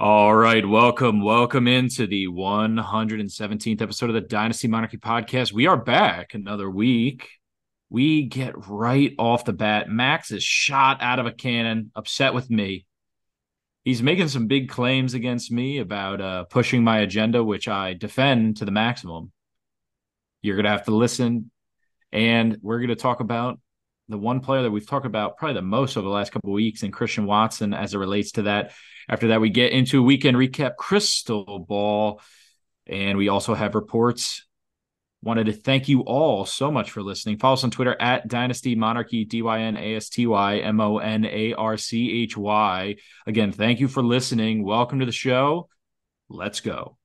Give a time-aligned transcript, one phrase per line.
[0.00, 5.52] All right, welcome, welcome into the 117th episode of the Dynasty Monarchy podcast.
[5.52, 7.28] We are back another week.
[7.90, 9.88] We get right off the bat.
[9.88, 12.86] Max is shot out of a cannon, upset with me.
[13.82, 18.58] He's making some big claims against me about uh, pushing my agenda, which I defend
[18.58, 19.32] to the maximum.
[20.42, 21.50] You're going to have to listen.
[22.12, 23.58] And we're going to talk about
[24.08, 26.82] the one player that we've talked about probably the most over the last couple weeks
[26.82, 28.72] and Christian Watson as it relates to that.
[29.08, 32.20] After that, we get into a weekend recap, crystal ball,
[32.86, 34.44] and we also have reports.
[35.22, 37.38] Wanted to thank you all so much for listening.
[37.38, 40.80] Follow us on Twitter at Dynasty Monarchy, D Y N A S T Y M
[40.80, 42.96] O N A R C H Y.
[43.26, 44.64] Again, thank you for listening.
[44.64, 45.68] Welcome to the show.
[46.28, 46.98] Let's go.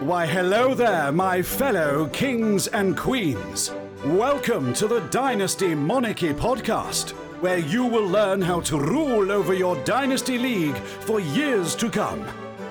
[0.00, 3.72] Why, hello there, my fellow kings and queens.
[4.06, 7.10] Welcome to the Dynasty Monarchy podcast
[7.40, 12.26] where you will learn how to rule over your Dynasty League for years to come.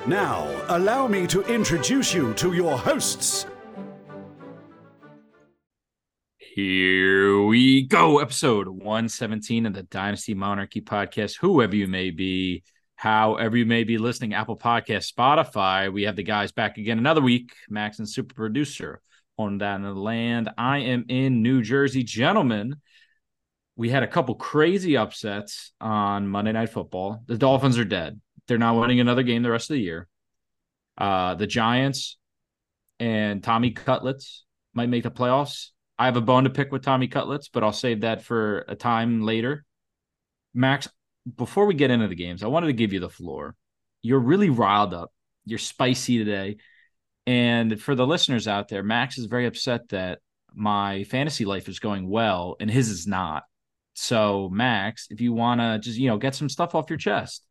[0.05, 3.45] Now, allow me to introduce you to your hosts.
[6.37, 8.19] Here we go.
[8.19, 11.37] Episode 117 of the Dynasty Monarchy podcast.
[11.39, 12.61] Whoever you may be,
[12.95, 17.21] however you may be listening, Apple Podcast, Spotify, we have the guys back again another
[17.21, 17.53] week.
[17.69, 19.01] Max and super producer
[19.41, 20.49] on the land.
[20.57, 22.03] I am in New Jersey.
[22.03, 22.75] Gentlemen,
[23.75, 27.23] we had a couple crazy upsets on Monday Night Football.
[27.27, 28.19] The Dolphins are dead.
[28.47, 30.07] They're not winning another game the rest of the year.
[30.97, 32.17] Uh, the Giants
[32.99, 35.69] and Tommy Cutlets might make the playoffs.
[35.97, 38.75] I have a bone to pick with Tommy Cutlets, but I'll save that for a
[38.75, 39.65] time later.
[40.53, 40.87] Max,
[41.37, 43.55] before we get into the games, I wanted to give you the floor.
[44.01, 45.11] You're really riled up.
[45.45, 46.57] You're spicy today.
[47.27, 50.19] And for the listeners out there, Max is very upset that
[50.53, 53.43] my fantasy life is going well and his is not.
[53.93, 57.45] So, Max, if you want to just, you know, get some stuff off your chest.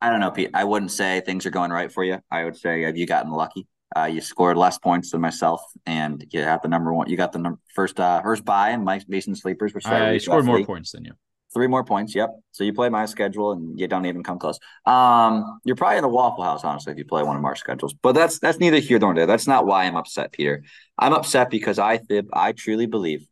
[0.00, 0.50] I don't know, Pete.
[0.54, 2.18] I wouldn't say things are going right for you.
[2.30, 3.66] I would say, have you gotten lucky?
[3.96, 7.08] Uh, you scored less points than myself, and you have the number one.
[7.08, 9.72] You got the number, first uh, first buy in Mike Mason sleepers.
[9.72, 11.12] Which I scored more points than you.
[11.56, 12.14] Three more points.
[12.14, 12.38] Yep.
[12.52, 14.58] So you play my schedule, and you don't even come close.
[14.84, 17.94] Um, you're probably in the Waffle House, honestly, if you play one of our schedules.
[17.94, 19.24] But that's that's neither here nor there.
[19.24, 20.64] That's not why I'm upset, Peter.
[20.98, 23.26] I'm upset because I th- I truly believe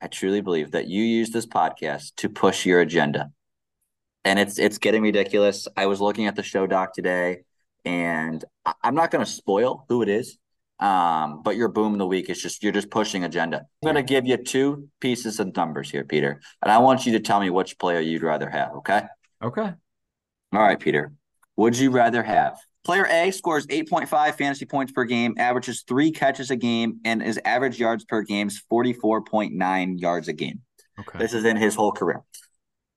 [0.00, 3.30] I truly believe that you use this podcast to push your agenda.
[4.24, 5.68] And it's it's getting ridiculous.
[5.76, 7.44] I was looking at the show doc today,
[7.84, 8.44] and
[8.82, 10.38] I'm not going to spoil who it is.
[10.80, 13.58] Um, but your boom of the week is just you're just pushing agenda.
[13.58, 17.12] I'm going to give you two pieces of numbers here, Peter, and I want you
[17.12, 18.72] to tell me which player you'd rather have.
[18.76, 19.02] Okay.
[19.42, 19.72] Okay.
[20.52, 21.12] All right, Peter.
[21.56, 22.58] Would you rather have
[22.88, 27.38] Player A scores 8.5 fantasy points per game, averages three catches a game, and his
[27.44, 30.62] average yards per game is 44.9 yards a game.
[30.98, 31.18] Okay.
[31.18, 32.22] This is in his whole career.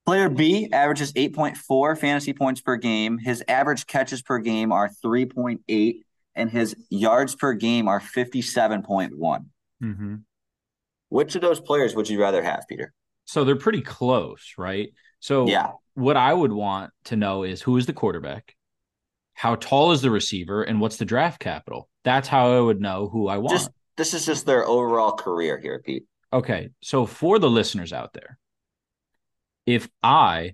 [0.05, 3.17] Player B averages 8.4 fantasy points per game.
[3.17, 5.95] His average catches per game are 3.8,
[6.35, 9.11] and his yards per game are 57.1.
[9.83, 10.15] Mm-hmm.
[11.09, 12.93] Which of those players would you rather have, Peter?
[13.25, 14.93] So they're pretty close, right?
[15.19, 15.71] So yeah.
[15.93, 18.55] what I would want to know is who is the quarterback?
[19.41, 21.89] how tall is the receiver and what's the draft capital.
[22.03, 23.57] That's how I would know who I want.
[23.57, 26.05] Just, this is just their overall career here, Pete.
[26.31, 26.69] Okay.
[26.81, 28.37] So for the listeners out there,
[29.65, 30.53] if I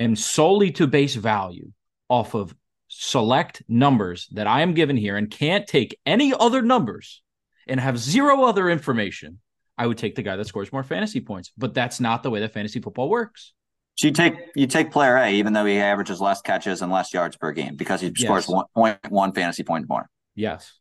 [0.00, 1.72] am solely to base value
[2.08, 2.54] off of
[3.02, 7.20] select numbers that I am given here and can't take any other numbers
[7.66, 9.40] and have zero other information,
[9.76, 11.50] I would take the guy that scores more fantasy points.
[11.58, 13.54] But that's not the way that fantasy football works.
[13.96, 17.12] So you take you take player A, even though he averages less catches and less
[17.12, 20.08] yards per game, because he scores one point one fantasy point more.
[20.36, 20.78] Yes.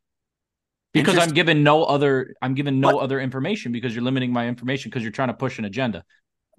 [0.94, 4.92] Because I'm given no other I'm given no other information because you're limiting my information
[4.92, 6.04] because you're trying to push an agenda.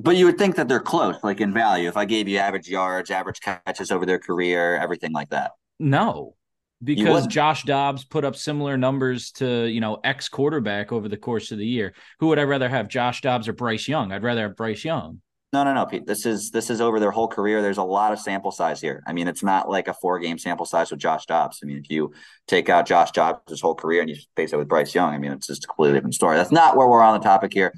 [0.02, 1.88] But you would think that they're close, like in value.
[1.88, 5.52] If I gave you average yards, average catches over their career, everything like that.
[5.78, 6.34] No.
[6.82, 11.52] Because Josh Dobbs put up similar numbers to, you know, ex quarterback over the course
[11.52, 11.94] of the year.
[12.18, 14.10] Who would I rather have, Josh Dobbs or Bryce Young?
[14.10, 15.20] I'd rather have Bryce Young.
[15.52, 16.06] No, no, no, Pete.
[16.06, 17.60] This is this is over their whole career.
[17.60, 19.02] There's a lot of sample size here.
[19.06, 21.60] I mean, it's not like a four game sample size with Josh Dobbs.
[21.62, 22.14] I mean, if you
[22.48, 25.30] take out Josh Dobbs' whole career and you face it with Bryce Young, I mean,
[25.30, 26.38] it's just a completely different story.
[26.38, 27.74] That's not where we're on the topic here.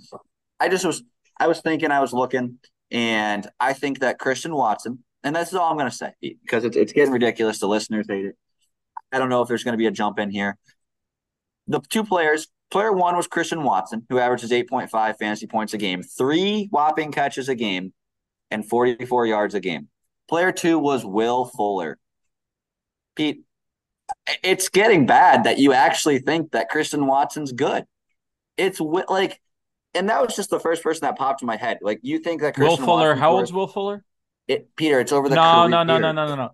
[0.60, 1.02] I just was
[1.38, 2.58] I was thinking, I was looking,
[2.90, 6.64] and I think that Christian Watson, and this is all I'm going to say because
[6.64, 7.58] it's it's getting ridiculous.
[7.58, 8.36] The listeners hate it.
[9.12, 10.56] I don't know if there's going to be a jump in here.
[11.66, 16.02] The two players Player one was Christian Watson, who averages 8.5 fantasy points a game,
[16.02, 17.92] three whopping catches a game,
[18.50, 19.86] and 44 yards a game.
[20.28, 21.98] Player two was Will Fuller.
[23.14, 23.42] Pete,
[24.42, 27.84] it's getting bad that you actually think that Christian Watson's good.
[28.56, 29.40] It's like,
[29.94, 31.78] and that was just the first person that popped in my head.
[31.82, 34.04] Like, you think that Christian Will Fuller, Watson how old's Will Fuller?
[34.46, 36.50] It, Peter, it's over the no, no, no, no, no, no, no.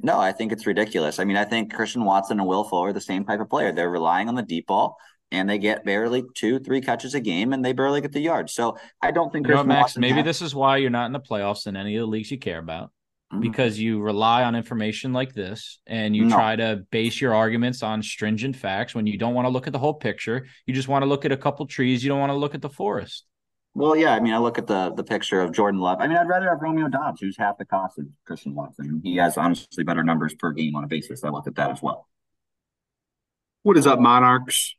[0.00, 1.18] No, I think it's ridiculous.
[1.18, 3.72] I mean, I think Christian Watson and Will Fuller are the same type of player.
[3.72, 4.96] They're relying on the deep ball
[5.30, 8.52] and they get barely two, three catches a game and they barely get the yards.
[8.52, 11.06] So I don't think you know, Max, Watson maybe has- this is why you're not
[11.06, 12.90] in the playoffs in any of the leagues you care about.
[13.34, 13.40] Mm-hmm.
[13.40, 16.34] Because you rely on information like this and you no.
[16.34, 19.72] try to base your arguments on stringent facts when you don't want to look at
[19.72, 20.46] the whole picture.
[20.66, 22.02] You just want to look at a couple trees.
[22.02, 23.24] You don't want to look at the forest.
[23.76, 25.98] Well, yeah, I mean, I look at the the picture of Jordan Love.
[26.00, 29.00] I mean, I'd rather have Romeo Doubs, who's half the cost of Christian Watson.
[29.02, 31.24] He has honestly better numbers per game on a basis.
[31.24, 32.06] I look at that as well.
[33.64, 34.76] What is up, Monarchs?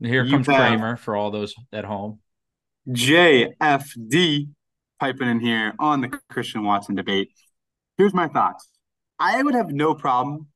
[0.00, 2.20] Here comes Kramer for all those at home.
[2.88, 4.48] JFD
[4.98, 7.30] piping in here on the Christian Watson debate.
[7.98, 8.68] Here's my thoughts.
[9.18, 10.48] I would have no problem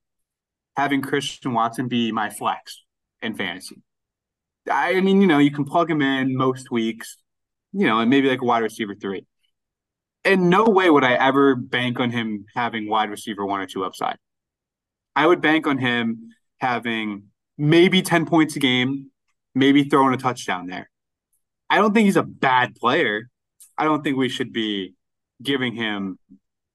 [0.77, 2.83] having Christian Watson be my flex
[3.23, 3.83] in fantasy.
[4.71, 7.19] I mean, you know, you can plug him in most weeks
[7.77, 9.27] you know, and maybe like a wide receiver three.
[10.25, 13.85] In no way would I ever bank on him having wide receiver one or two
[13.85, 14.17] upside.
[15.15, 17.25] I would bank on him having
[17.59, 19.11] maybe 10 points a game,
[19.55, 20.91] maybe throwing a touchdown there.
[21.69, 23.29] I don't think he's a bad player.
[23.77, 24.95] I don't think we should be
[25.43, 26.19] giving him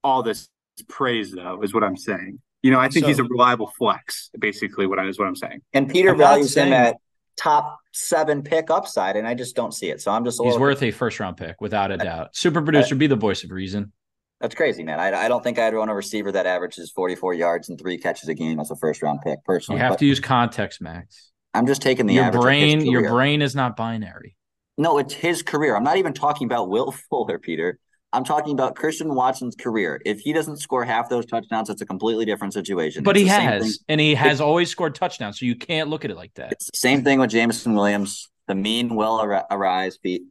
[0.03, 0.49] all this
[0.87, 2.39] praise, though, is what I'm saying.
[2.61, 5.35] You know, I think so, he's a reliable flex, basically, what I is what I'm
[5.35, 5.61] saying.
[5.73, 6.97] And Peter I'm values him at
[7.37, 10.01] top seven pick upside, and I just don't see it.
[10.01, 12.35] So I'm just he's worth a first round pick without a doubt.
[12.35, 13.91] Super producer, be the voice of reason.
[14.39, 14.99] That's crazy, man.
[14.99, 18.27] I, I don't think I'd want a receiver that averages 44 yards and three catches
[18.27, 19.43] a game as a first round pick.
[19.45, 21.31] Personally, you have to use context, Max.
[21.53, 22.83] I'm just taking the your brain.
[22.85, 24.35] Your brain is not binary.
[24.77, 25.75] No, it's his career.
[25.75, 27.79] I'm not even talking about Will Fuller, Peter.
[28.13, 30.01] I'm talking about Christian Watson's career.
[30.05, 33.03] If he doesn't score half those touchdowns, it's a completely different situation.
[33.03, 35.39] But it's he has, and he has always scored touchdowns.
[35.39, 36.51] So you can't look at it like that.
[36.51, 38.29] It's the same thing with Jameson Williams.
[38.47, 40.23] The mean will ar- arise, Pete.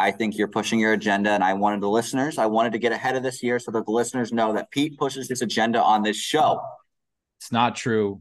[0.00, 2.38] I think you're pushing your agenda, and I wanted the listeners.
[2.38, 4.98] I wanted to get ahead of this year so that the listeners know that Pete
[4.98, 6.60] pushes this agenda on this show.
[7.40, 8.20] It's not true.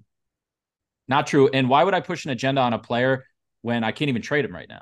[1.07, 1.49] Not true.
[1.51, 3.25] And why would I push an agenda on a player
[3.63, 4.81] when I can't even trade him right now?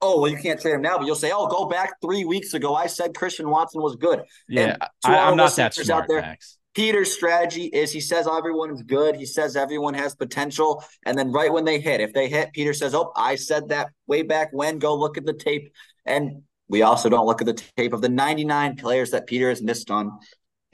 [0.00, 2.54] Oh, well, you can't trade him now, but you'll say, oh, go back three weeks
[2.54, 2.74] ago.
[2.74, 4.22] I said Christian Watson was good.
[4.48, 6.58] Yeah, I, am not that smart, out there, Max.
[6.74, 9.16] Peter's strategy is he says everyone is good.
[9.16, 10.84] He says everyone has potential.
[11.06, 13.88] And then right when they hit, if they hit, Peter says, oh, I said that
[14.06, 14.78] way back when.
[14.78, 15.72] Go look at the tape.
[16.04, 19.62] And we also don't look at the tape of the 99 players that Peter has
[19.62, 20.18] missed on.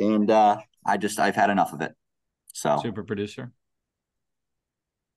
[0.00, 1.94] And uh, I just, I've had enough of it.
[2.52, 3.52] So, super producer.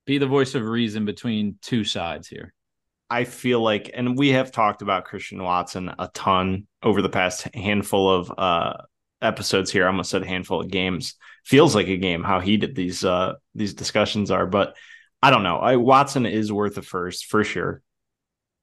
[0.05, 2.53] Be the voice of reason between two sides here.
[3.09, 7.43] I feel like, and we have talked about Christian Watson a ton over the past
[7.53, 8.73] handful of uh,
[9.21, 9.85] episodes here.
[9.85, 11.15] I almost said handful of games.
[11.43, 14.75] Feels like a game how heated these uh, these discussions are, but
[15.21, 15.57] I don't know.
[15.57, 17.81] I, Watson is worth a first for sure.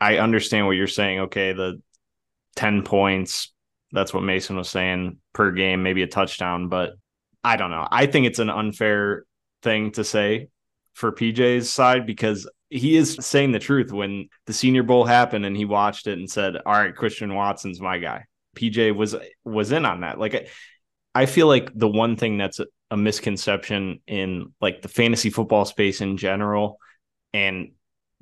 [0.01, 1.21] I understand what you're saying.
[1.21, 1.81] Okay, the
[2.57, 3.53] ten points.
[3.93, 6.95] That's what Mason was saying per game, maybe a touchdown, but
[7.45, 7.87] I don't know.
[7.91, 9.25] I think it's an unfair
[9.63, 10.49] thing to say
[10.95, 15.57] for PJ's side because he is saying the truth when the Senior Bowl happened and
[15.57, 18.25] he watched it and said, "All right, Christian Watson's my guy."
[18.57, 19.15] PJ was
[19.45, 20.19] was in on that.
[20.19, 20.49] Like
[21.15, 25.65] I feel like the one thing that's a, a misconception in like the fantasy football
[25.65, 26.79] space in general
[27.35, 27.73] and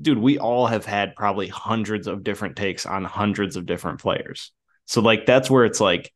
[0.00, 4.52] dude, we all have had probably hundreds of different takes on hundreds of different players.
[4.86, 6.12] So like that's where it's like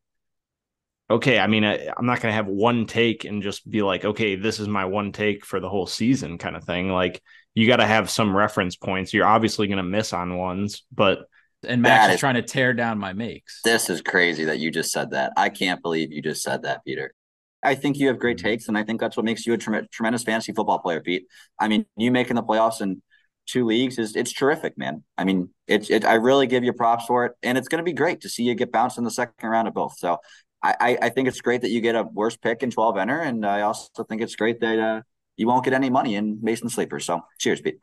[1.11, 4.05] okay, I mean, I, am not going to have one take and just be like,
[4.05, 6.89] okay, this is my one take for the whole season kind of thing.
[6.89, 7.23] Like,
[7.55, 9.15] you got to have some reference points.
[9.15, 11.27] You're obviously going to miss on ones, but.
[11.67, 13.61] And Max is, is trying to tear down my makes.
[13.65, 15.33] This is crazy that you just said that.
[15.37, 17.15] I can't believe you just said that, Peter.
[17.63, 18.49] I think you have great mm-hmm.
[18.49, 21.27] takes, and I think that's what makes you a tre- tremendous fantasy football player, Pete.
[21.59, 23.01] I mean, you making the playoffs in
[23.47, 25.03] two leagues is it's terrific, man.
[25.17, 26.05] I mean, it's it.
[26.05, 28.43] I really give you props for it, and it's going to be great to see
[28.43, 29.97] you get bounced in the second round of both.
[29.97, 30.19] So
[30.65, 33.21] I, I think it's great that you get a worse pick in 12 enter.
[33.21, 35.03] And I also think it's great that uh,
[35.37, 37.01] you won't get any money in Mason Sleeper.
[37.01, 37.79] So cheers, Pete.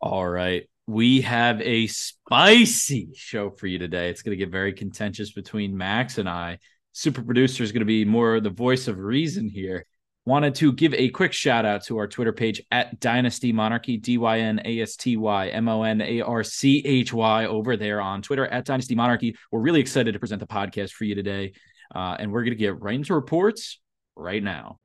[0.00, 0.68] All right.
[0.86, 4.10] We have a spicy show for you today.
[4.10, 6.58] It's going to get very contentious between Max and I.
[6.92, 9.86] Super producer is going to be more the voice of reason here.
[10.26, 14.16] Wanted to give a quick shout out to our Twitter page at Dynasty Monarchy, D
[14.16, 17.76] Y N A S T Y M O N A R C H Y, over
[17.76, 19.36] there on Twitter at Dynasty Monarchy.
[19.52, 21.52] We're really excited to present the podcast for you today.
[21.94, 23.80] Uh, and we're going to get right into reports
[24.16, 24.78] right now.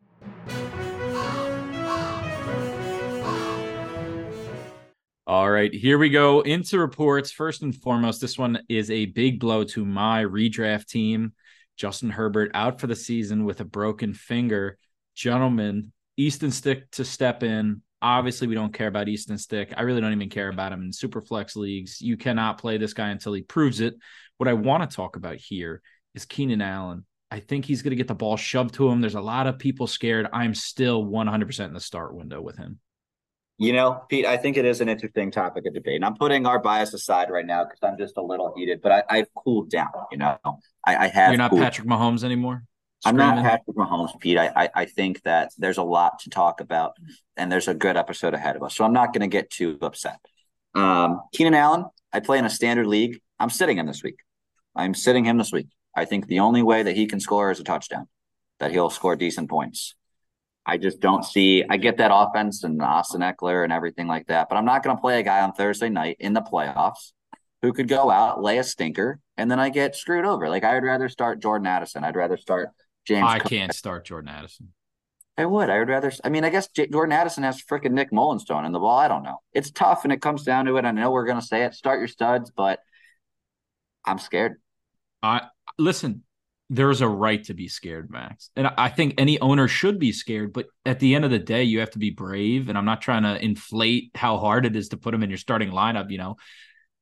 [5.29, 7.31] All right, here we go into reports.
[7.31, 11.33] First and foremost, this one is a big blow to my redraft team.
[11.77, 14.79] Justin Herbert out for the season with a broken finger.
[15.13, 17.83] Gentlemen, Easton Stick to step in.
[18.01, 19.71] Obviously, we don't care about Easton Stick.
[19.77, 22.01] I really don't even care about him in super flex leagues.
[22.01, 23.93] You cannot play this guy until he proves it.
[24.38, 25.83] What I want to talk about here
[26.15, 27.05] is Keenan Allen.
[27.29, 29.00] I think he's going to get the ball shoved to him.
[29.00, 30.27] There's a lot of people scared.
[30.33, 32.79] I'm still 100% in the start window with him.
[33.62, 35.98] You know, Pete, I think it is an interesting topic of debate.
[35.98, 39.06] And I'm putting our bias aside right now because I'm just a little heated, but
[39.10, 39.89] I, have cooled down.
[40.12, 40.38] You know,
[40.88, 41.32] I, I have.
[41.32, 42.63] You're not Patrick Mahomes anymore?
[43.01, 43.22] Screaming?
[43.22, 44.38] I'm not Patrick Mahomes, Pete.
[44.38, 46.96] I, I, I think that there's a lot to talk about
[47.36, 48.78] and there's a good episode ahead of us.
[48.78, 50.20] So I'm not going to get too upset.
[50.74, 53.20] Um, Keenan Allen, I play in a standard league.
[53.42, 54.20] I'm sitting him this week.
[54.74, 55.68] I'm sitting him this week.
[55.94, 58.08] I think the only way that he can score is a touchdown,
[58.62, 59.96] that he'll score decent points.
[60.69, 61.63] I just don't see.
[61.67, 64.95] I get that offense and Austin Ekeler and everything like that, but I'm not going
[64.95, 67.11] to play a guy on Thursday night in the playoffs
[67.63, 70.47] who could go out, lay a stinker, and then I get screwed over.
[70.47, 72.03] Like I would rather start Jordan Addison.
[72.03, 72.69] I'd rather start
[73.05, 73.25] James.
[73.27, 73.49] I Cook.
[73.49, 74.69] can't start Jordan Addison.
[75.39, 75.71] I would.
[75.71, 76.11] I would rather.
[76.23, 78.99] I mean, I guess J- Jordan Addison has freaking Nick Mullenstone in the ball.
[78.99, 79.38] I don't know.
[79.53, 80.85] It's tough, and it comes down to it.
[80.85, 81.73] I know we're going to say it.
[81.73, 82.79] Start your studs, but
[84.05, 84.57] I'm scared.
[85.23, 85.47] I
[85.79, 86.23] listen
[86.69, 88.51] there's a right to be scared, Max.
[88.55, 91.63] And I think any owner should be scared, but at the end of the day,
[91.63, 92.69] you have to be brave.
[92.69, 95.38] And I'm not trying to inflate how hard it is to put him in your
[95.38, 96.35] starting lineup, you know,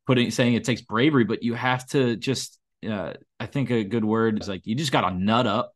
[0.06, 4.06] putting saying it takes bravery, but you have to just uh, I think a good
[4.06, 5.74] word is like you just gotta nut up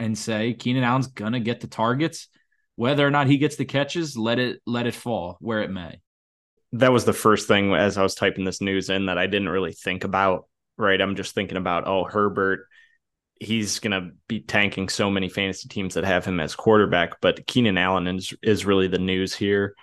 [0.00, 2.28] and say Keenan Allen's gonna get the targets.
[2.74, 6.00] Whether or not he gets the catches, let it let it fall where it may.
[6.72, 9.48] That was the first thing as I was typing this news in that I didn't
[9.48, 10.48] really think about.
[10.76, 11.00] Right.
[11.00, 12.68] I'm just thinking about, oh, Herbert
[13.40, 17.20] he's going to be tanking so many fantasy teams that have him as quarterback.
[17.20, 19.74] But Keenan Allen is is really the news here.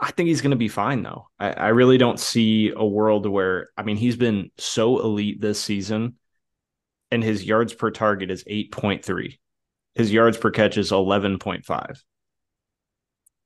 [0.00, 1.28] I think he's going to be fine though.
[1.38, 5.60] I, I really don't see a world where I mean he's been so elite this
[5.60, 6.16] season,
[7.10, 9.40] and his yards per target is eight point three.
[9.94, 12.02] His yards per catch is eleven point five.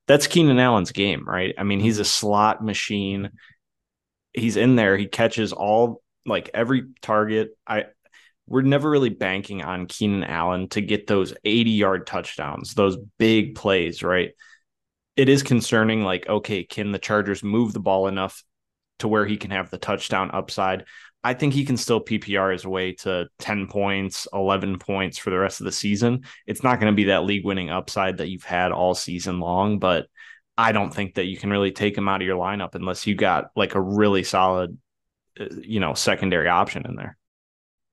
[0.07, 1.53] That's Keenan Allen's game, right?
[1.55, 3.29] I mean, he's a slot machine.
[4.33, 4.97] He's in there.
[4.97, 7.51] He catches all like every target.
[7.67, 7.85] I
[8.49, 13.55] we're never really banking on Keenan Allen to get those 80 yard touchdowns, those big
[13.55, 14.31] plays, right?
[15.15, 18.43] It is concerning, like, okay, can the Chargers move the ball enough
[18.99, 20.85] to where he can have the touchdown upside?
[21.23, 25.37] I think he can still PPR his way to 10 points, 11 points for the
[25.37, 26.23] rest of the season.
[26.47, 29.77] It's not going to be that league winning upside that you've had all season long,
[29.77, 30.07] but
[30.57, 33.13] I don't think that you can really take him out of your lineup unless you
[33.13, 34.77] got like a really solid,
[35.39, 37.18] uh, you know, secondary option in there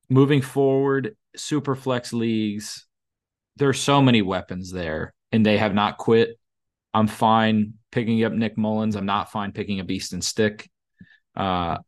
[0.09, 2.87] moving forward, super flex leagues,
[3.57, 6.39] there's so many weapons there, and they have not quit.
[6.93, 8.97] I'm fine picking up Nick Mullens.
[8.97, 10.69] I'm not fine picking up Easton Stick.
[11.35, 11.79] Uh,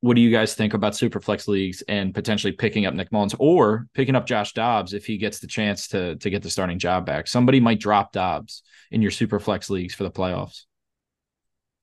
[0.00, 3.34] what do you guys think about super flex leagues and potentially picking up Nick Mullens
[3.38, 6.78] or picking up Josh Dobbs if he gets the chance to to get the starting
[6.78, 7.26] job back?
[7.26, 10.64] Somebody might drop Dobbs in your super flex leagues for the playoffs.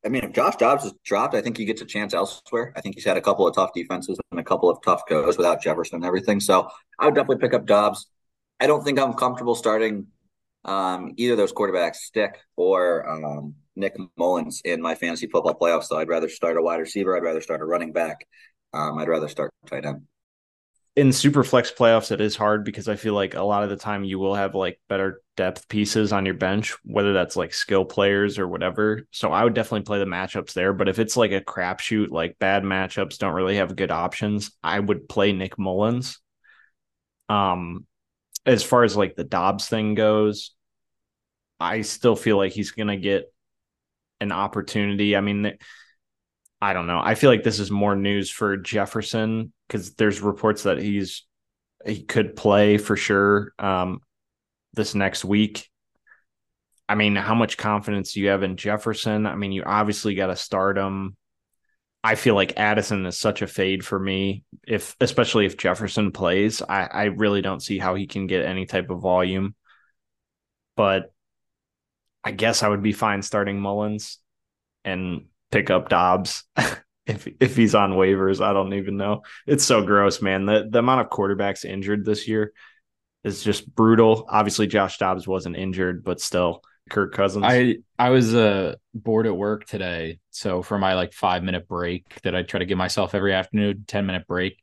[0.06, 2.72] I mean, if Josh Dobbs is dropped, I think he gets a chance elsewhere.
[2.76, 5.38] I think he's had a couple of tough defenses and a couple of tough goes
[5.38, 6.40] without Jefferson and everything.
[6.40, 6.70] So
[7.00, 8.08] I would definitely pick up Dobbs.
[8.60, 10.08] I don't think I'm comfortable starting
[10.64, 15.86] um, either those quarterbacks, Stick or um, Nick Mullens, in my fantasy football playoffs.
[15.86, 17.18] So I'd rather start a wide receiver.
[17.18, 18.28] I'd rather start a running back.
[18.74, 20.04] Um, I'd rather start tight end
[20.96, 23.76] in super flex playoffs it is hard because i feel like a lot of the
[23.76, 27.84] time you will have like better depth pieces on your bench whether that's like skill
[27.84, 29.06] players or whatever.
[29.12, 30.72] So i would definitely play the matchups there.
[30.74, 34.80] But if it's like a crapshoot like bad matchups don't really have good options i
[34.80, 36.20] would play nick mullens.
[37.28, 37.86] Um
[38.46, 40.52] as far as like the dobbs thing goes
[41.60, 43.32] i still feel like he's gonna get
[44.22, 45.16] an opportunity.
[45.16, 45.58] I mean
[46.66, 47.00] I don't know.
[47.00, 51.24] I feel like this is more news for Jefferson because there's reports that he's
[51.86, 54.00] he could play for sure um,
[54.74, 55.70] this next week.
[56.90, 59.28] I mean, how much confidence do you have in Jefferson?
[59.28, 61.16] I mean, you obviously got to start him.
[62.04, 64.44] I feel like Addison is such a fade for me.
[64.68, 68.66] If especially if Jefferson plays, I, I really don't see how he can get any
[68.66, 69.54] type of volume.
[70.76, 71.14] But
[72.24, 74.18] I guess I would be fine starting Mullens,
[74.84, 76.44] and pick up Dobbs
[77.06, 78.44] if if he's on waivers.
[78.44, 79.22] I don't even know.
[79.46, 80.46] It's so gross, man.
[80.46, 82.54] The the amount of quarterbacks injured this year
[83.24, 84.26] is just brutal.
[84.30, 87.46] Obviously, Josh Dobbs wasn't injured, but still, Kirk Cousins.
[87.48, 92.22] I I was uh bored at work today, so for my like five minute break
[92.22, 94.62] that I try to give myself every afternoon, ten minute break,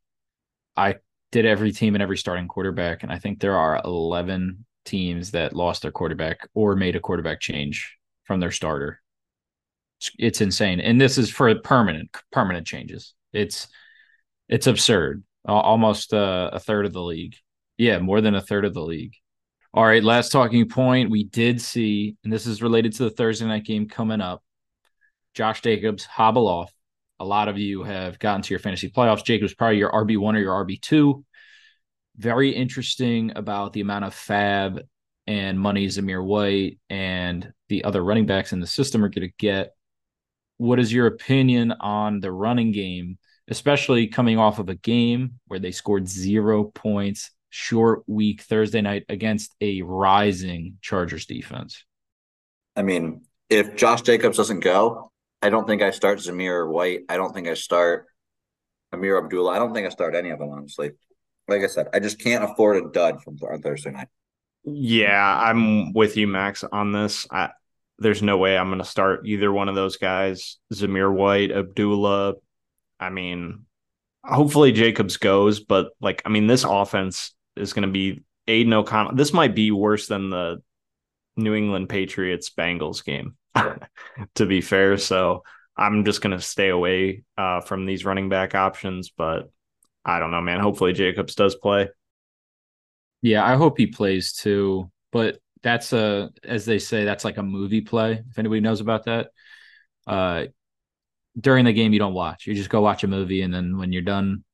[0.76, 0.96] I
[1.30, 5.54] did every team and every starting quarterback, and I think there are eleven teams that
[5.54, 9.01] lost their quarterback or made a quarterback change from their starter
[10.18, 10.80] it's insane.
[10.80, 13.14] And this is for permanent permanent changes.
[13.32, 13.68] It's
[14.48, 15.24] it's absurd.
[15.44, 17.36] Almost uh, a third of the league.
[17.78, 19.14] Yeah more than a third of the league.
[19.74, 21.10] All right last talking point.
[21.10, 24.42] We did see and this is related to the thursday night game coming up.
[25.34, 26.72] Josh jacobs hobble off.
[27.20, 29.24] A lot of you have gotten to your fantasy playoffs.
[29.24, 31.24] Jacobs probably your rb1 or your rb2
[32.16, 34.82] very interesting about the amount of FAAB
[35.26, 39.34] and money Zamir White and the other running backs in the system are going to
[39.38, 39.74] get.
[40.62, 45.58] What is your opinion on the running game, especially coming off of a game where
[45.58, 51.84] they scored zero points, short week Thursday night against a rising Chargers defense?
[52.76, 55.10] I mean, if Josh Jacobs doesn't go,
[55.42, 57.00] I don't think I start Zamir White.
[57.08, 58.06] I don't think I start
[58.94, 59.50] Ameer Abdullah.
[59.50, 60.92] I don't think I start any of them, honestly.
[61.48, 64.06] Like I said, I just can't afford a dud from on Thursday night.
[64.62, 67.26] Yeah, I'm with you, Max, on this.
[67.32, 67.50] I,
[68.02, 70.58] there's no way I'm going to start either one of those guys.
[70.72, 72.34] Zamir White, Abdullah.
[73.00, 73.64] I mean,
[74.24, 79.14] hopefully Jacobs goes, but like, I mean, this offense is going to be Aidan O'Connell.
[79.14, 80.62] This might be worse than the
[81.36, 83.36] New England Patriots Bengals game,
[84.34, 84.98] to be fair.
[84.98, 85.42] So
[85.76, 89.50] I'm just going to stay away uh, from these running back options, but
[90.04, 90.60] I don't know, man.
[90.60, 91.88] Hopefully Jacobs does play.
[93.22, 94.90] Yeah, I hope he plays too.
[95.12, 98.22] But that's a, as they say, that's like a movie play.
[98.28, 99.30] If anybody knows about that,
[100.06, 100.44] uh,
[101.38, 102.46] during the game you don't watch.
[102.46, 104.44] You just go watch a movie, and then when you're done,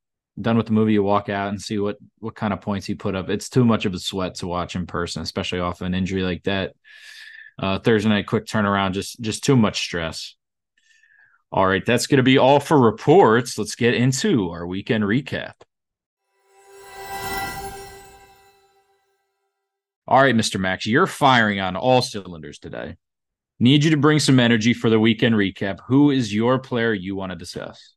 [0.40, 2.94] done with the movie, you walk out and see what what kind of points he
[2.94, 3.28] put up.
[3.28, 6.44] It's too much of a sweat to watch in person, especially off an injury like
[6.44, 6.74] that.
[7.58, 10.36] Uh, Thursday night quick turnaround, just just too much stress.
[11.50, 13.58] All right, that's going to be all for reports.
[13.58, 15.54] Let's get into our weekend recap.
[20.08, 20.58] All right, Mr.
[20.58, 22.96] Max, you're firing on all cylinders today.
[23.60, 25.80] Need you to bring some energy for the weekend recap.
[25.88, 27.94] Who is your player you want to discuss?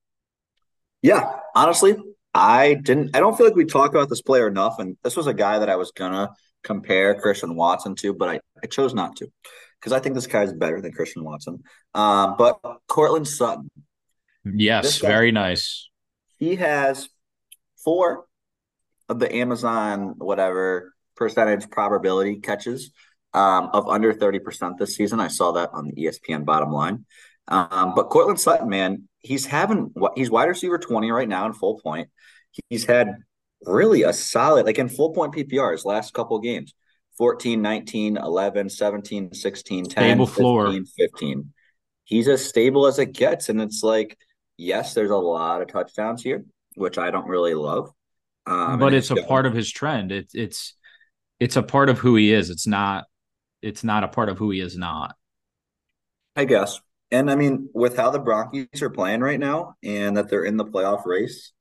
[1.01, 1.95] Yeah, honestly,
[2.33, 3.15] I didn't.
[3.15, 4.77] I don't feel like we talk about this player enough.
[4.77, 6.31] And this was a guy that I was gonna
[6.65, 9.27] compare Christian Watson to, but I, I chose not to
[9.79, 11.63] because I think this guy's better than Christian Watson.
[11.93, 13.71] Um, but Courtland Sutton.
[14.43, 15.89] Yes, guy, very nice.
[16.39, 17.07] He has
[17.81, 18.25] four
[19.07, 22.91] of the Amazon whatever percentage probability catches
[23.33, 25.19] um, of under 30% this season.
[25.19, 27.05] I saw that on the ESPN bottom line.
[27.47, 31.79] Um, but Courtland Sutton, man, he's having he's wide receiver 20 right now in full
[31.79, 32.09] point.
[32.69, 33.15] He's had
[33.65, 36.73] really a solid, like in full point PPRs last couple games.
[37.17, 40.73] 14, 19, 11, 17, 16, 10, stable 15, floor.
[40.97, 41.53] 15.
[42.05, 43.49] He's as stable as it gets.
[43.49, 44.17] And it's like,
[44.57, 46.45] yes, there's a lot of touchdowns here,
[46.75, 47.91] which I don't really love.
[48.47, 50.11] Um, but it's, it's a part of his trend.
[50.11, 50.73] It's it's
[51.41, 52.51] it's a part of who he is.
[52.51, 53.05] It's not
[53.63, 55.15] it's not a part of who he is not.
[56.35, 56.79] I guess.
[57.09, 60.55] And I mean, with how the Broncos are playing right now and that they're in
[60.55, 61.51] the playoff race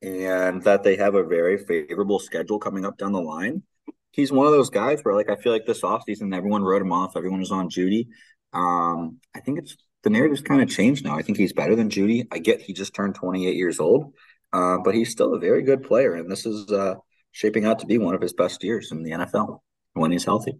[0.00, 3.64] and that they have a very favorable schedule coming up down the line,
[4.12, 6.92] he's one of those guys where like I feel like this offseason everyone wrote him
[6.92, 8.06] off, everyone was on Jeudy.
[8.52, 11.18] Um, I think it's the narrative's kind of changed now.
[11.18, 12.28] I think he's better than Jeudy.
[12.30, 14.12] I get he just turned 28 years old,
[14.52, 16.94] uh, but he's still a very good player, and this is uh,
[17.34, 19.58] shaping out to be one of his best years in the NFL
[19.94, 20.56] when he's healthy.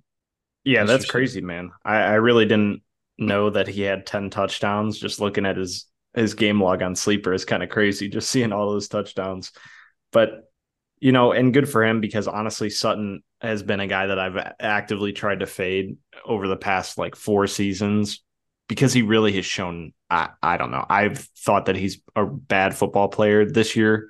[0.64, 1.70] Yeah, that's crazy, man.
[1.84, 2.82] I, I really didn't
[3.16, 4.98] know that he had 10 touchdowns.
[4.98, 8.52] Just looking at his his game log on sleeper is kind of crazy, just seeing
[8.52, 9.52] all those touchdowns.
[10.12, 10.50] But
[11.00, 14.52] you know, and good for him because honestly, Sutton has been a guy that I've
[14.58, 18.22] actively tried to fade over the past like four seasons
[18.68, 19.92] because he really has shown.
[20.10, 20.84] I, I don't know.
[20.88, 24.08] I've thought that he's a bad football player this year.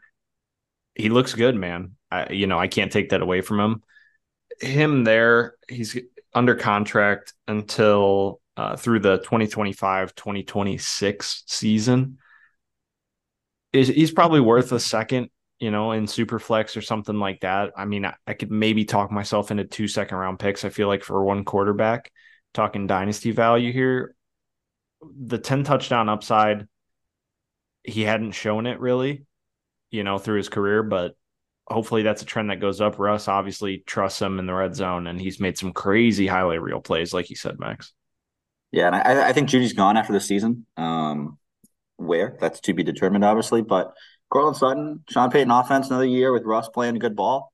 [0.95, 1.97] He looks good, man.
[2.23, 3.83] I, you know, I can't take that away from him.
[4.61, 5.99] Him there, he's
[6.33, 12.19] under contract until uh, through the 2025 2026 season.
[13.73, 17.73] Is he's probably worth a second you know, in Superflex or something like that.
[17.77, 20.65] I mean, I, I, could maybe talk myself into two second round picks.
[20.65, 22.13] I feel like for one quarterback,
[22.53, 24.15] talking dynasty value here,
[25.03, 26.67] the 10 touchdown upside,
[27.83, 29.25] he hadn't shown it really,
[29.91, 31.17] you know, through his career, but
[31.67, 32.99] hopefully that's a trend that goes up.
[32.99, 36.81] Russ obviously trusts him in the red zone, and he's made some crazy highlight reel
[36.81, 37.93] plays, like you said, Max.
[38.73, 40.67] Yeah, and I, I think Jeudy's gone after the season.
[40.77, 41.39] Um,
[41.97, 43.95] where that's to be determined, obviously, but
[44.31, 47.53] Courtland Sutton, Sean Payton offense another year with Russ playing a good ball.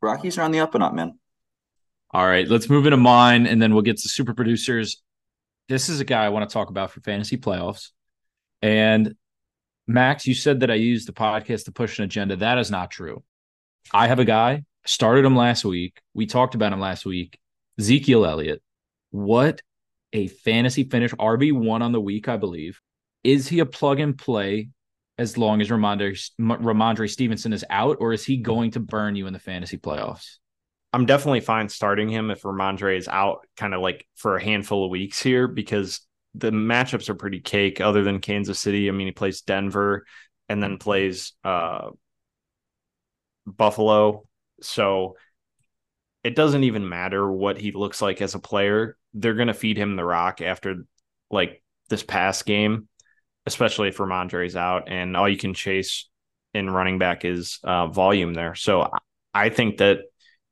[0.00, 1.18] Rockies are on the up and up, man.
[2.12, 5.02] All right, let's move into mine, and then we'll get to super producers.
[5.68, 7.90] This is a guy I want to talk about for fantasy playoffs.
[8.62, 9.14] And
[9.86, 12.36] Max, you said that I used the podcast to push an agenda.
[12.36, 13.22] That is not true.
[13.92, 16.00] I have a guy, started him last week.
[16.14, 17.38] We talked about him last week.
[17.78, 18.62] Ezekiel Elliott.
[19.10, 19.62] What
[20.12, 21.12] a fantasy finish.
[21.12, 22.80] RB1 on the week, I believe.
[23.24, 24.68] Is he a plug and play
[25.18, 29.26] as long as Rhamondre, Rhamondre Stevenson is out, or is he going to burn you
[29.26, 30.38] in the fantasy playoffs?
[30.92, 34.84] I'm definitely fine starting him if Rhamondre is out, kind of like for a handful
[34.84, 36.00] of weeks here, because
[36.34, 37.80] the matchups are pretty cake.
[37.80, 40.06] Other than Kansas City, I mean, he plays Denver
[40.48, 41.90] and then plays uh,
[43.46, 44.26] Buffalo.
[44.62, 45.16] So
[46.22, 48.96] it doesn't even matter what he looks like as a player.
[49.14, 50.84] They're going to feed him the rock after
[51.30, 52.88] like this past game,
[53.46, 56.08] especially if Rhamondre's out and all you can chase
[56.52, 58.54] in running back is uh, volume there.
[58.54, 58.90] So
[59.32, 60.00] I think that,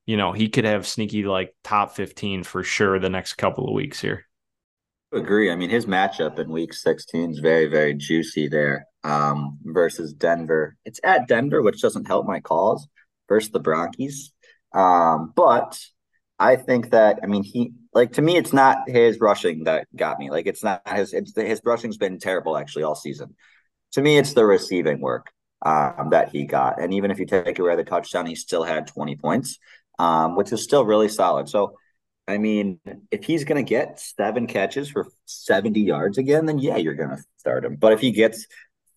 [0.06, 3.74] you know, he could have sneaky like top 15 for sure the next couple of
[3.74, 4.24] weeks here.
[5.12, 5.50] agree.
[5.50, 10.76] I mean, his matchup in week 16 is very, very juicy there um, versus Denver.
[10.84, 12.86] It's at Denver, which doesn't help my cause
[13.28, 14.32] versus the Bronchies.
[14.74, 15.78] Um, but
[16.38, 20.18] I think that I mean he like to me it's not his rushing that got
[20.18, 20.30] me.
[20.30, 23.34] Like it's not his it's his rushing's been terrible actually all season.
[23.92, 25.32] To me, it's the receiving work
[25.64, 28.86] um, that he got, and even if you take away the touchdown, he still had
[28.86, 29.58] twenty points,
[29.98, 31.48] um, which is still really solid.
[31.48, 31.74] So,
[32.28, 32.80] I mean,
[33.10, 37.10] if he's going to get seven catches for seventy yards again, then yeah, you're going
[37.10, 37.76] to start him.
[37.76, 38.46] But if he gets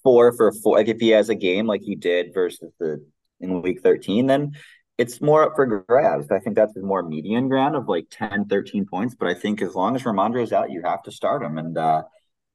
[0.04, 3.06] four for four, like if he has a game like he did versus the
[3.40, 4.54] in week thirteen, then
[4.98, 6.30] it's more up for grabs.
[6.30, 9.16] I think that's a more median ground of like 10, 13 points.
[9.16, 11.58] But I think as long as Rhamondre's out, you have to start him.
[11.58, 12.04] And uh,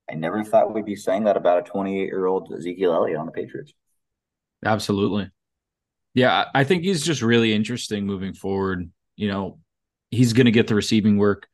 [0.09, 3.27] I never thought we'd be saying that about a 28 year old Ezekiel Elliott on
[3.27, 3.73] the Patriots.
[4.65, 5.29] Absolutely.
[6.15, 8.91] Yeah, I think he's just really interesting moving forward.
[9.17, 9.59] You know,
[10.11, 11.49] he's going to get the receiving work,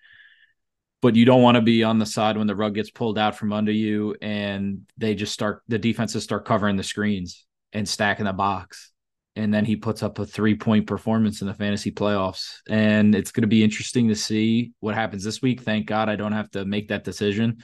[1.03, 3.37] but you don't want to be on the side when the rug gets pulled out
[3.37, 8.25] from under you and they just start, the defenses start covering the screens and stacking
[8.25, 8.93] the box
[9.35, 12.59] and then he puts up a three point performance in the fantasy playoffs.
[12.69, 15.63] And it's going to be interesting to see what happens this week.
[15.63, 17.63] Thank God I don't have to make that decision.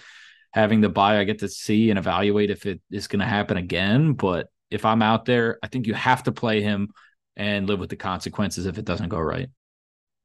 [0.52, 3.58] Having the buy, I get to see and evaluate if it is going to happen
[3.58, 4.14] again.
[4.14, 6.88] But if I'm out there, I think you have to play him
[7.36, 9.50] and live with the consequences if it doesn't go right.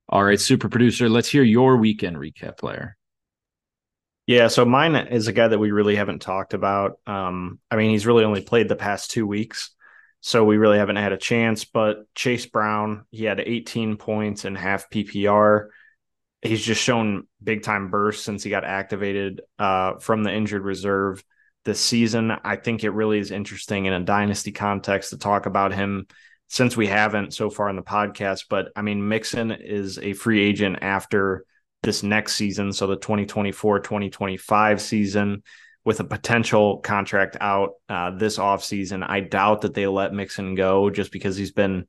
[0.08, 2.98] All right, super producer, let's hear your weekend recap player.
[4.26, 7.00] Yeah, so mine is a guy that we really haven't talked about.
[7.06, 9.72] Um, I mean, he's really only played the past two weeks.
[10.22, 11.66] So we really haven't had a chance.
[11.66, 15.68] But Chase Brown, he had 18 points in half PPR.
[16.42, 21.22] He's just shown big time bursts since he got activated uh, from the injured reserve
[21.66, 22.32] this season.
[22.32, 26.08] I think it really is interesting in a dynasty context to talk about him
[26.48, 28.46] since we haven't so far in the podcast.
[28.50, 31.46] But I mean, Mixon is a free agent after
[31.84, 32.74] this next season.
[32.74, 35.44] So the 2024 2025 season
[35.86, 39.06] with a potential contract out uh, this offseason.
[39.08, 41.86] I doubt that they let Mixon go just because he's been,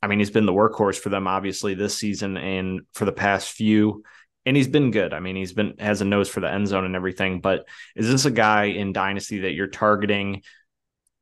[0.00, 3.50] I mean, he's been the workhorse for them, obviously, this season and for the past
[3.50, 4.04] few.
[4.46, 5.12] And he's been good.
[5.12, 7.40] I mean, he's been has a nose for the end zone and everything.
[7.40, 10.42] But is this a guy in Dynasty that you're targeting,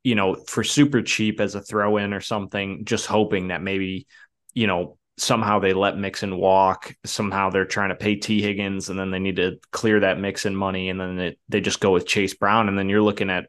[0.05, 4.07] you know, for super cheap as a throw in or something, just hoping that maybe,
[4.53, 6.95] you know, somehow they let Mixon walk.
[7.05, 10.55] Somehow they're trying to pay Tee Higgins, and then they need to clear that Mixon
[10.55, 13.47] money, and then they, they just go with Chase Brown, and then you're looking at,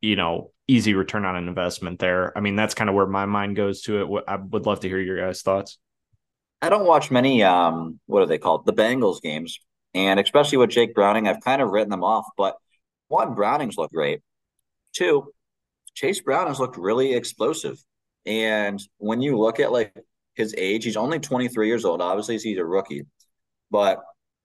[0.00, 2.36] you know, easy return on an investment there.
[2.36, 4.24] I mean, that's kind of where my mind goes to it.
[4.26, 5.78] I would love to hear your guys' thoughts.
[6.62, 7.42] I don't watch many.
[7.42, 8.64] Um, what are they called?
[8.64, 9.58] The Bengals games,
[9.92, 12.26] and especially with Jake Browning, I've kind of written them off.
[12.36, 12.56] But
[13.08, 14.20] one, Browning's looked great.
[14.94, 15.32] Two,
[15.94, 17.78] Chase Brown has looked really explosive.
[18.24, 19.94] And when you look at like
[20.36, 20.84] his age.
[20.84, 22.00] He's only 23 years old.
[22.00, 23.06] Obviously, he's a rookie,
[23.70, 24.00] but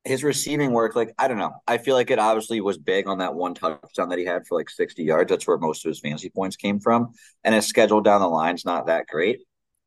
[0.06, 3.20] his receiving work, like I don't know, I feel like it obviously was big on
[3.20, 5.30] that one touchdown that he had for like 60 yards.
[5.30, 7.14] That's where most of his fantasy points came from.
[7.44, 9.40] And his schedule down the line's not that great.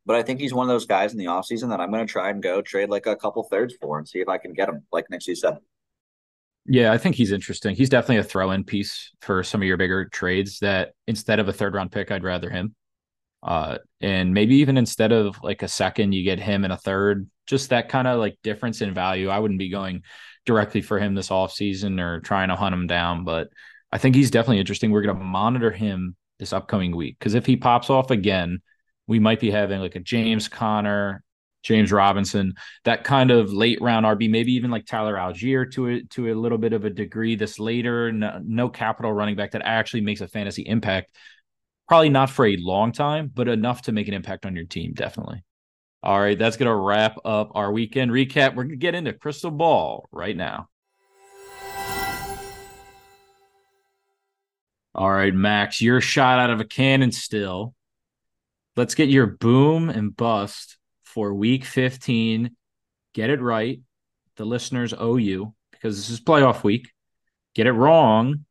[0.05, 2.13] But I think he's one of those guys in the offseason that I'm going to
[2.13, 4.69] try and go trade like a couple thirds for and see if I can get
[4.69, 5.59] him, like Nick said.
[6.67, 7.75] Yeah, I think he's interesting.
[7.75, 11.49] He's definitely a throw in piece for some of your bigger trades that instead of
[11.49, 12.75] a third round pick, I'd rather him.
[13.43, 17.29] Uh, and maybe even instead of like a second, you get him in a third.
[17.47, 19.29] Just that kind of like difference in value.
[19.29, 20.03] I wouldn't be going
[20.47, 23.49] directly for him this off season or trying to hunt him down, but
[23.91, 24.91] I think he's definitely interesting.
[24.91, 28.61] We're going to monitor him this upcoming week because if he pops off again,
[29.07, 31.23] we might be having like a James Conner,
[31.63, 36.03] James Robinson, that kind of late round RB, maybe even like Tyler Allgeier to a,
[36.05, 37.37] to a little bit of a degree.
[37.37, 41.15] This later, no, no capital running back that actually makes a fantasy impact
[41.93, 44.95] Probably not for a long time, but enough to make an impact on your team,
[44.95, 45.45] definitely.
[46.03, 48.55] All right, that's going to wrap up our weekend recap.
[48.55, 50.71] We're going to get into crystal ball right now.
[54.95, 57.75] All right, Max, you're shot out of a cannon still.
[58.75, 62.57] Let's get your boom and bust for week 15.
[63.13, 63.83] Get it right.
[64.37, 66.91] The listeners owe you because this is playoff week.
[67.55, 68.47] Get it wrong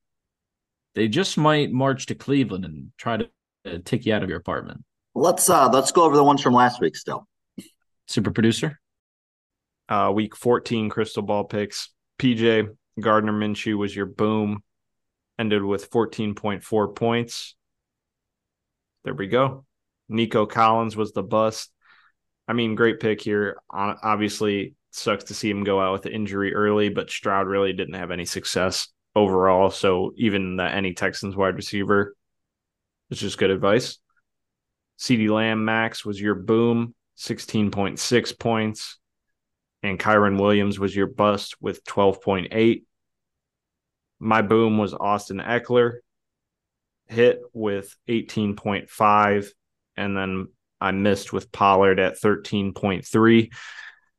[0.96, 3.30] they just might march to Cleveland and try to
[3.66, 4.84] uh, take you out of your apartment.
[5.14, 7.28] Let's uh let's go over the ones from last week still.
[8.08, 8.80] Super producer.
[9.90, 11.90] Uh week 14 crystal ball picks.
[12.20, 14.64] PJ Gardner Minshew was your boom.
[15.40, 17.56] Ended with 14.4 points.
[19.04, 19.66] There we go.
[20.08, 21.72] Nico Collins was the bust.
[22.48, 23.58] I mean, great pick here.
[23.72, 27.96] Obviously, sucks to see him go out with the injury early, but Stroud really didn't
[27.96, 29.70] have any success overall.
[29.72, 32.16] So even the any Texans wide receiver
[33.10, 34.00] is just good advice.
[35.00, 38.98] CeeDee Lamb Max was your boom, 16.6 points.
[39.84, 42.84] And Kyren Williams was your bust with 12.8.
[44.20, 45.94] My boom was Austin Ekeler,
[47.08, 49.50] hit with 18.5.
[49.98, 50.48] And then
[50.80, 53.52] I missed with Pollard at 13.3.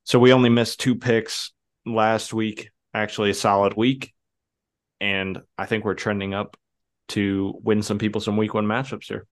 [0.05, 1.53] So we only missed two picks
[1.87, 4.12] last week, actually, a solid week.
[5.03, 6.57] And I think we're trending up
[7.09, 9.27] to win some people some week one matchups here.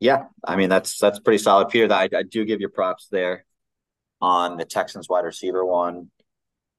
[0.00, 1.92] Yeah, I mean that's that's pretty solid, Peter.
[1.92, 3.44] I, I do give you props there
[4.22, 6.10] on the Texans wide receiver one,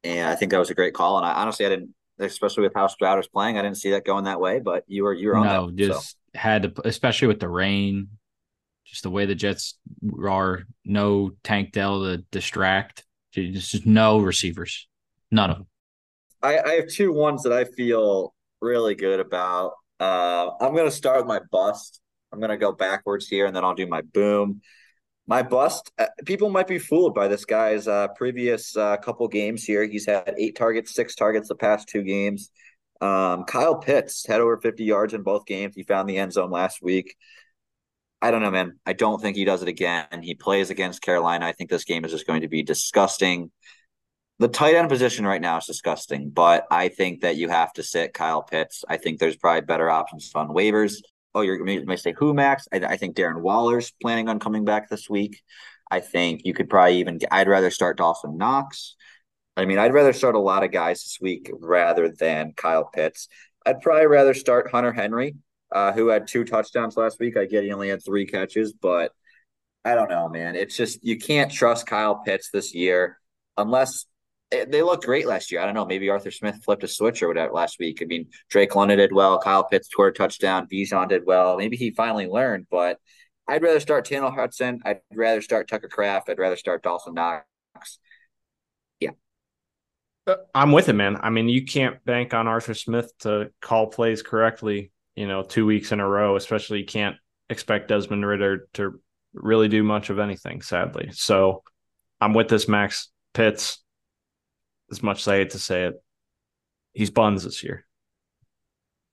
[0.04, 1.18] and I think that was a great call.
[1.18, 4.04] And I honestly I didn't, especially with how Stroud was playing, I didn't see that
[4.04, 4.60] going that way.
[4.60, 6.40] But you were you were on no, that, just so.
[6.40, 8.08] had to, especially with the rain,
[8.84, 9.78] just the way the Jets
[10.28, 10.64] are.
[10.84, 13.06] No Tank Dell to distract.
[13.32, 14.88] Just no receivers,
[15.30, 15.68] none of them.
[16.44, 19.74] I, I have two ones that I feel really good about.
[20.00, 22.02] Uh, I'm going to start with my bust.
[22.32, 24.62] I'm going to go backwards here and then I'll do my boom.
[25.28, 29.64] My bust, uh, people might be fooled by this guy's uh, previous uh, couple games
[29.64, 29.84] here.
[29.84, 32.50] He's had eight targets, six targets the past two games.
[33.02, 35.76] Um, Kyle Pitts had over 50 yards in both games.
[35.76, 37.16] He found the end zone last week.
[38.22, 38.80] I don't know, man.
[38.86, 40.22] I don't think he does it again.
[40.22, 41.46] He plays against Carolina.
[41.46, 43.52] I think this game is just going to be disgusting.
[44.42, 47.84] The tight end position right now is disgusting, but I think that you have to
[47.84, 48.84] sit Kyle Pitts.
[48.90, 50.96] I think there's probably better options on waivers
[51.34, 52.68] oh, you're going to say who max?
[52.74, 55.42] I, I, think Darren Waller's planning on coming back this week.
[55.90, 57.20] I think you could probably even.
[57.30, 58.96] I'd rather start Dawson Knox.
[59.58, 63.28] I mean, I'd rather start a lot of guys this week rather than Kyle Pitts.
[63.66, 65.36] I'd probably rather start Hunter Henry,
[65.72, 67.38] uh, who had two touchdowns last week.
[67.38, 69.12] I get he only had three catches, but
[69.84, 70.56] I don't know, man.
[70.56, 73.20] It's just you can't trust Kyle Pitts this year
[73.58, 74.06] unless
[74.52, 75.62] they looked great last year.
[75.62, 75.86] I don't know.
[75.86, 78.00] Maybe Arthur Smith flipped a switch or whatever last week.
[78.02, 79.40] I mean, Drake London did well.
[79.40, 80.68] Kyle Pitts tore a touchdown.
[80.72, 81.58] Bijan did well.
[81.58, 82.98] Maybe he finally learned, but
[83.48, 84.82] I'd rather start Tanner Hudson.
[84.86, 86.30] I'd rather start Tucker Kraft.
[86.30, 87.46] I'd rather start Dawson Knox.
[89.00, 89.12] Yeah.
[90.28, 91.18] Uh, I'm with it, man.
[91.22, 95.66] I mean, you can't bank on Arthur Smith to call plays correctly, you know, two
[95.66, 97.16] weeks in a row, especially you can't
[97.50, 99.00] expect Desmond Ridder to
[99.34, 101.10] really do much of anything, sadly.
[101.14, 101.64] So
[102.20, 103.82] I'm with this Max Pitts
[104.92, 106.04] as much as I hate to say it,
[106.94, 107.86] he's buns this year.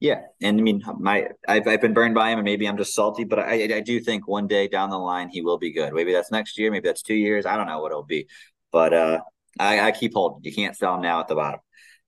[0.01, 2.95] Yeah, and I mean, my I've, I've been burned by him, and maybe I'm just
[2.95, 5.93] salty, but I I do think one day down the line he will be good.
[5.93, 7.47] Maybe that's next year, maybe that's two years.
[7.47, 8.29] I don't know what it'll be,
[8.71, 9.21] but uh,
[9.59, 10.45] I, I keep holding.
[10.45, 11.61] You can't sell him now at the bottom.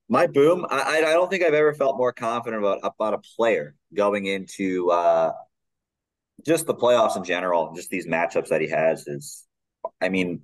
[0.09, 3.75] My boom, I I don't think I've ever felt more confident about about a player
[3.93, 5.33] going into uh,
[6.47, 9.07] just the playoffs in general, just these matchups that he has.
[9.09, 9.47] Is
[10.01, 10.43] I mean,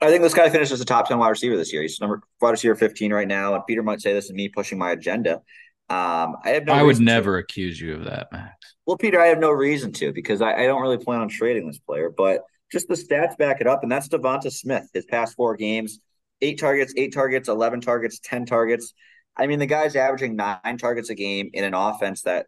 [0.00, 1.82] I think this guy finished as a top 10 wide receiver this year.
[1.82, 3.54] He's number wide receiver 15 right now.
[3.54, 5.42] And Peter might say this is me pushing my agenda.
[5.90, 7.44] Um, I have no I would never to.
[7.44, 8.54] accuse you of that, Max.
[8.86, 11.66] Well, Peter, I have no reason to because I, I, don't really plan on trading
[11.66, 13.82] this player, but just the stats back it up.
[13.82, 15.98] And that's Devonta Smith, his past four games,
[16.42, 18.92] eight targets, eight targets, 11 targets, 10 targets.
[19.34, 22.46] I mean, the guy's averaging nine targets a game in an offense that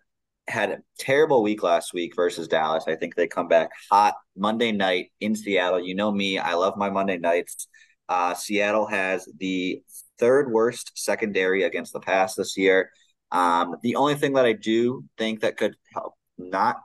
[0.51, 2.85] had a terrible week last week versus Dallas.
[2.87, 5.81] I think they come back hot Monday night in Seattle.
[5.81, 7.69] You know me, I love my Monday nights.
[8.09, 9.83] Uh, Seattle has the
[10.19, 12.91] third worst secondary against the pass this year.
[13.33, 16.77] Um, the only thing that I do think that could help not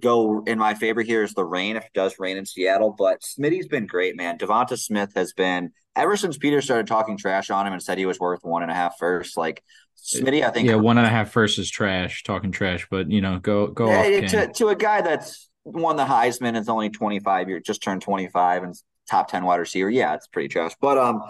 [0.00, 2.94] go in my favor here is the rain if it does rain in Seattle.
[2.96, 4.38] But Smitty's been great, man.
[4.38, 8.06] Devonta Smith has been ever since Peter started talking trash on him and said he
[8.06, 9.36] was worth one and a half first.
[9.36, 9.62] Like
[9.98, 12.86] Smitty, I think yeah, one and a half first is trash, talking trash.
[12.90, 16.58] But you know, go go yeah, off, to, to a guy that's won the Heisman
[16.58, 18.74] is only 25 years, just turned 25 and
[19.08, 19.90] top 10 wide receiver.
[19.90, 20.72] Yeah, it's pretty trash.
[20.80, 21.22] But um,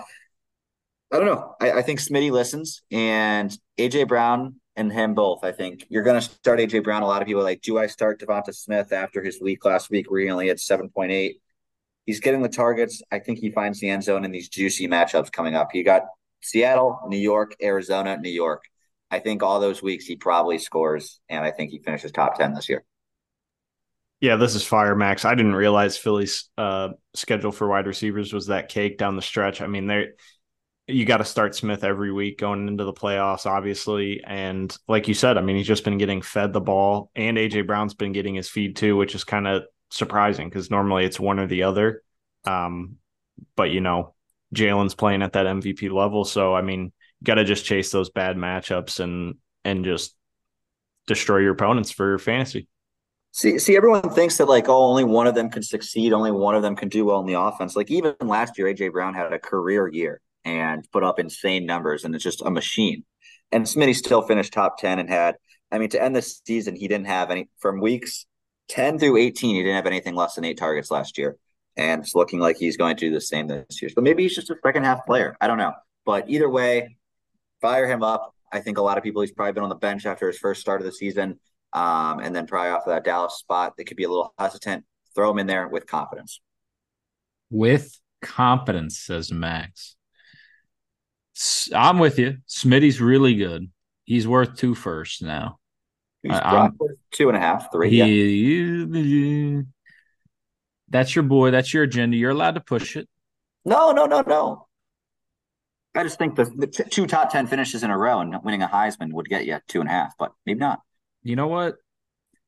[1.13, 1.55] I don't know.
[1.61, 5.45] I, I think Smitty listens and AJ Brown and him both.
[5.45, 7.03] I think you're going to start AJ Brown.
[7.03, 10.11] A lot of people like, do I start Devonta Smith after his week last week
[10.11, 11.35] where he only had 7.8?
[12.07, 13.03] He's getting the targets.
[13.13, 15.69] I think he finds the end zone in these juicy matchups coming up.
[15.73, 16.03] He got
[16.43, 18.65] Seattle, New York, Arizona, New York.
[19.11, 22.55] I think all those weeks he probably scores, and I think he finishes top 10
[22.55, 22.85] this year.
[24.21, 25.25] Yeah, this is fire, Max.
[25.25, 29.61] I didn't realize Philly's uh, schedule for wide receivers was that cake down the stretch.
[29.61, 30.09] I mean, they
[30.91, 34.23] you got to start Smith every week going into the playoffs, obviously.
[34.25, 37.67] And like you said, I mean, he's just been getting fed the ball, and AJ
[37.67, 41.39] Brown's been getting his feed too, which is kind of surprising because normally it's one
[41.39, 42.03] or the other.
[42.45, 42.97] Um,
[43.57, 44.15] but you know,
[44.55, 48.37] Jalen's playing at that MVP level, so I mean, got to just chase those bad
[48.37, 50.15] matchups and and just
[51.07, 52.69] destroy your opponents for your fantasy.
[53.33, 56.57] See, see, everyone thinks that like, oh, only one of them can succeed, only one
[56.57, 57.77] of them can do well in the offense.
[57.77, 62.05] Like even last year, AJ Brown had a career year and put up insane numbers,
[62.05, 63.05] and it's just a machine.
[63.53, 65.37] And Smitty still finished top ten and had,
[65.71, 68.27] I mean, to end the season, he didn't have any from weeks
[68.69, 69.57] ten through eighteen.
[69.57, 71.37] He didn't have anything less than eight targets last year,
[71.77, 73.91] and it's looking like he's going to do the same this year.
[73.95, 75.37] So maybe he's just a second half player.
[75.41, 75.73] I don't know,
[76.05, 76.97] but either way,
[77.61, 78.35] fire him up.
[78.53, 80.61] I think a lot of people he's probably been on the bench after his first
[80.61, 81.39] start of the season
[81.73, 84.85] um, and then probably off of that Dallas spot, they could be a little hesitant.
[85.15, 86.41] Throw him in there with confidence.
[87.51, 89.97] With confidence, says Max.
[91.75, 92.39] I'm with you.
[92.49, 93.71] Smitty's really good.
[94.05, 95.59] He's worth two first now.
[96.23, 96.71] He's I,
[97.13, 97.91] two and a half, three.
[97.91, 99.63] He, yeah.
[100.89, 101.51] That's your boy.
[101.51, 102.17] That's your agenda.
[102.17, 103.09] You're allowed to push it.
[103.65, 104.67] No, no, no, no.
[105.95, 108.69] I just think the, the two top 10 finishes in a row and winning a
[108.69, 110.81] Heisman would get you two and a half, but maybe not
[111.23, 111.77] you know what?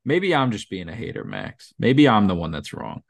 [0.04, 1.72] Maybe I'm just being a hater, Max.
[1.78, 3.02] Maybe I'm the one that's wrong.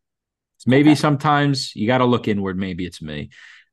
[0.66, 1.00] Maybe okay.
[1.00, 2.58] sometimes you got to look inward.
[2.58, 3.30] Maybe it's me.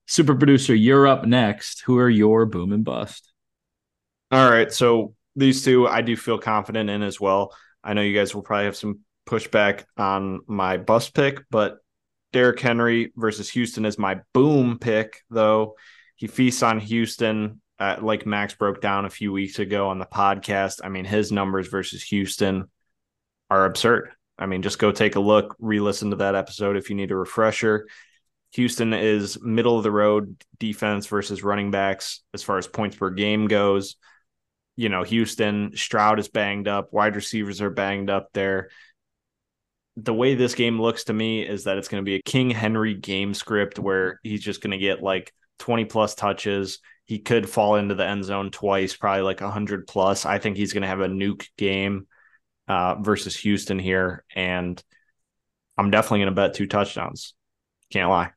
[0.09, 1.83] Super producer, you're up next.
[1.85, 3.31] Who are your boom and bust?
[4.31, 4.73] All right.
[4.73, 7.53] So these two I do feel confident in as well.
[7.83, 11.77] I know you guys will probably have some pushback on my bust pick, but
[12.33, 15.75] Derrick Henry versus Houston is my boom pick, though.
[16.15, 20.07] He feasts on Houston uh, like Max broke down a few weeks ago on the
[20.07, 20.79] podcast.
[20.83, 22.65] I mean, his numbers versus Houston
[23.51, 24.09] are absurd.
[24.39, 27.11] I mean, just go take a look, re listen to that episode if you need
[27.11, 27.87] a refresher.
[28.53, 33.09] Houston is middle of the road defense versus running backs as far as points per
[33.09, 33.95] game goes.
[34.75, 38.69] You know, Houston, Stroud is banged up, wide receivers are banged up there.
[39.97, 42.49] The way this game looks to me is that it's going to be a King
[42.49, 47.49] Henry game script where he's just going to get like 20 plus touches he could
[47.49, 50.27] fall into the end zone twice, probably like 100 plus.
[50.27, 52.05] I think he's going to have a nuke game
[52.67, 54.23] uh, versus Houston here.
[54.35, 54.81] And
[55.75, 57.33] I'm definitely going to bet two touchdowns.
[57.89, 58.29] Can't lie.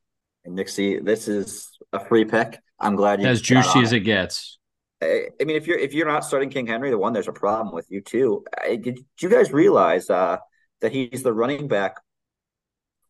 [0.44, 2.58] And Nixie, this is a free pick.
[2.78, 4.58] I'm glad you as juicy as it gets.
[5.00, 7.32] I, I mean, if you're if you're not starting King Henry, the one there's a
[7.32, 8.44] problem with you too.
[8.60, 10.38] I, did you guys realize uh,
[10.80, 11.96] that he's the running back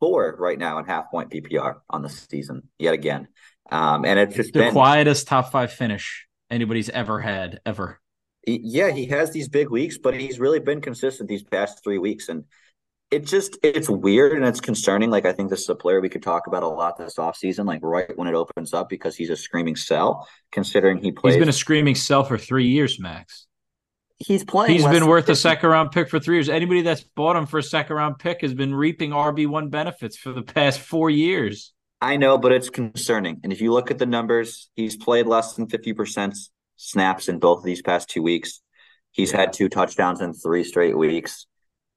[0.00, 3.28] four right now in half point PPR on the season yet again?
[3.70, 8.00] Um, and it's just the been, quietest top five finish anybody's ever had ever.
[8.46, 12.28] Yeah, he has these big weeks, but he's really been consistent these past three weeks,
[12.28, 12.44] and
[13.12, 15.10] it just it's weird and it's concerning.
[15.10, 17.66] Like I think this is a player we could talk about a lot this offseason,
[17.66, 20.26] like right when it opens up, because he's a screaming sell.
[20.50, 23.46] Considering he plays, he's been a screaming sell for three years, Max.
[24.16, 24.72] He's playing.
[24.72, 25.32] He's been worth 50.
[25.32, 26.48] a second round pick for three years.
[26.48, 30.16] Anybody that's bought him for a second round pick has been reaping RB one benefits
[30.16, 31.72] for the past four years.
[32.00, 33.40] I know, but it's concerning.
[33.44, 36.34] And if you look at the numbers, he's played less than 50%
[36.76, 38.60] snaps in both of these past two weeks.
[39.10, 39.40] He's yeah.
[39.40, 41.46] had two touchdowns in three straight weeks.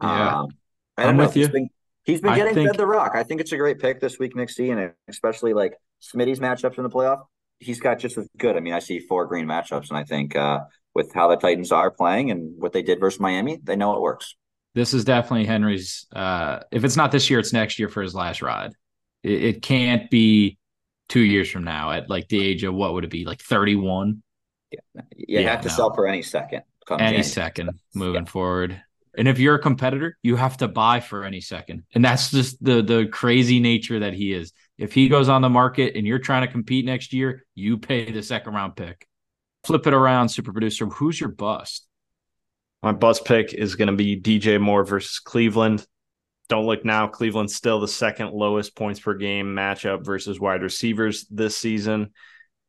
[0.01, 0.41] Yeah.
[0.41, 0.49] Um,
[0.97, 1.43] I am with you.
[1.43, 1.69] He's been,
[2.03, 2.69] he's been getting think...
[2.69, 3.13] fed the rock.
[3.15, 6.77] I think it's a great pick this week, Nick C, and especially like Smitty's matchups
[6.77, 7.25] in the playoff.
[7.59, 8.57] He's got just as good.
[8.57, 10.61] I mean, I see four green matchups, and I think uh,
[10.93, 14.01] with how the Titans are playing and what they did versus Miami, they know it
[14.01, 14.35] works.
[14.73, 16.05] This is definitely Henry's.
[16.13, 18.73] Uh, if it's not this year, it's next year for his last ride.
[19.23, 20.57] It, it can't be
[21.09, 24.21] two years from now at like the age of what would it be like 31
[24.71, 24.79] yeah
[25.15, 25.73] you yeah, have to no.
[25.73, 27.23] sell for any second any January.
[27.23, 28.31] second moving yeah.
[28.31, 28.81] forward
[29.17, 31.83] and if you're a competitor you have to buy for any second.
[31.93, 34.53] And that's just the the crazy nature that he is.
[34.77, 38.11] If he goes on the market and you're trying to compete next year you pay
[38.11, 39.07] the second round pick.
[39.63, 40.85] Flip it around super producer.
[40.85, 41.87] Who's your bust?
[42.83, 45.85] My bust pick is going to be dj moore versus cleveland.
[46.47, 47.07] Don't look now.
[47.07, 52.11] Cleveland's still the second lowest points per game matchup versus wide receivers this season.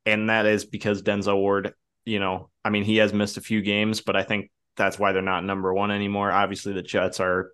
[0.07, 3.61] And that is because Denzel Ward, you know, I mean, he has missed a few
[3.61, 6.31] games, but I think that's why they're not number one anymore.
[6.31, 7.51] Obviously, the Jets are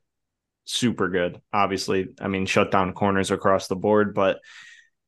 [0.65, 1.41] super good.
[1.53, 4.41] Obviously, I mean, shut down corners across the board, but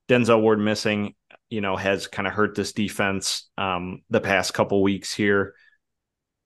[0.09, 1.14] Denzel Ward missing,
[1.50, 5.55] you know, has kind of hurt this defense um, the past couple weeks here.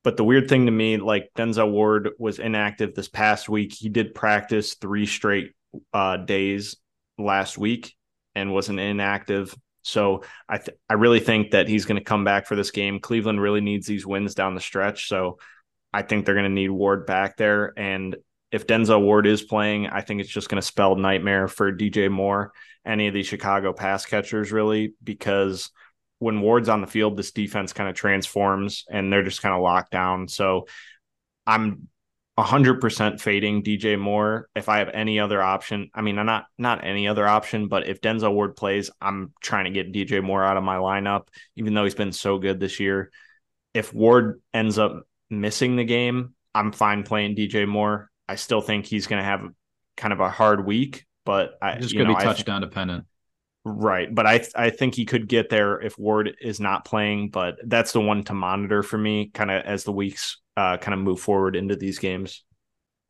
[0.04, 3.74] But the weird thing to me, like Denzel Ward was inactive this past week.
[3.74, 5.52] He did practice three straight
[5.92, 6.76] uh, days
[7.18, 7.94] last week
[8.34, 9.54] and wasn't inactive.
[9.82, 13.00] So I th- I really think that he's going to come back for this game.
[13.00, 15.08] Cleveland really needs these wins down the stretch.
[15.08, 15.38] So
[15.92, 17.72] I think they're going to need Ward back there.
[17.76, 18.16] And
[18.52, 22.10] if Denzel Ward is playing, I think it's just going to spell nightmare for DJ
[22.10, 22.52] Moore,
[22.86, 25.70] any of these Chicago pass catchers, really, because–
[26.18, 29.62] when Ward's on the field, this defense kind of transforms and they're just kind of
[29.62, 30.28] locked down.
[30.28, 30.66] So
[31.46, 31.88] I'm
[32.38, 34.48] 100% fading DJ Moore.
[34.54, 37.88] If I have any other option, I mean, I'm not not any other option, but
[37.88, 41.74] if Denzel Ward plays, I'm trying to get DJ Moore out of my lineup, even
[41.74, 43.10] though he's been so good this year.
[43.74, 48.10] If Ward ends up missing the game, I'm fine playing DJ Moore.
[48.28, 49.42] I still think he's going to have
[49.96, 53.04] kind of a hard week, but I Just gonna be I th- touchdown dependent.
[53.64, 57.56] Right, but I I think he could get there if Ward is not playing, but
[57.64, 61.00] that's the one to monitor for me, kind of as the weeks uh, kind of
[61.00, 62.44] move forward into these games.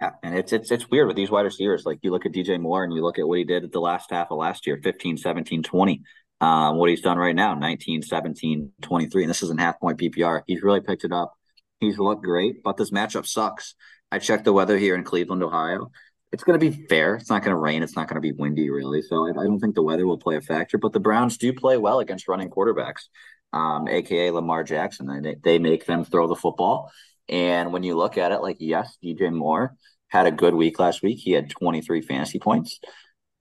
[0.01, 1.85] Yeah, and it's it's it's weird with these wide receivers.
[1.85, 3.81] Like you look at DJ Moore and you look at what he did at the
[3.81, 6.03] last half of last year, 15, 17, 20.
[6.41, 9.23] Um, what he's done right now, 19, 17, 23.
[9.23, 10.43] And this isn't half point PPR.
[10.47, 11.35] He's really picked it up.
[11.81, 13.75] He's looked great, but this matchup sucks.
[14.11, 15.91] I checked the weather here in Cleveland, Ohio.
[16.33, 17.15] It's going to be fair.
[17.15, 17.83] It's not going to rain.
[17.83, 19.03] It's not going to be windy, really.
[19.03, 20.77] So I, I don't think the weather will play a factor.
[20.77, 23.09] But the Browns do play well against running quarterbacks,
[23.53, 25.23] um, aka Lamar Jackson.
[25.23, 26.91] They, they make them throw the football.
[27.29, 29.77] And when you look at it, like, yes, DJ Moore
[30.09, 31.19] had a good week last week.
[31.19, 32.81] He had 23 fantasy points,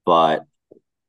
[0.05, 0.45] but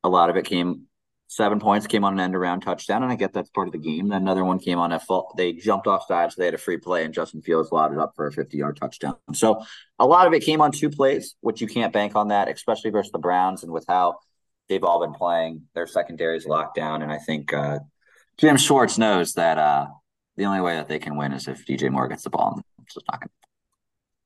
[0.03, 0.88] a lot of it came
[1.29, 3.79] seven points came on an end around touchdown, and I get that's part of the
[3.79, 4.09] game.
[4.09, 5.35] Then another one came on a fault.
[5.37, 8.15] They jumped off sides, so they had a free play, and Justin Fields loaded up
[8.17, 9.17] for a 50 yard touchdown.
[9.35, 9.63] So
[9.99, 12.91] a lot of it came on two plays, which you can't bank on that, especially
[12.91, 14.19] versus the Browns and with how
[14.69, 15.63] they've all been playing.
[15.75, 17.81] Their secondary is locked down, and I think uh,
[18.39, 19.87] Jim Schwartz knows that uh,
[20.37, 22.55] the only way that they can win is if DJ Moore gets the ball.
[22.55, 23.48] And it's just not going to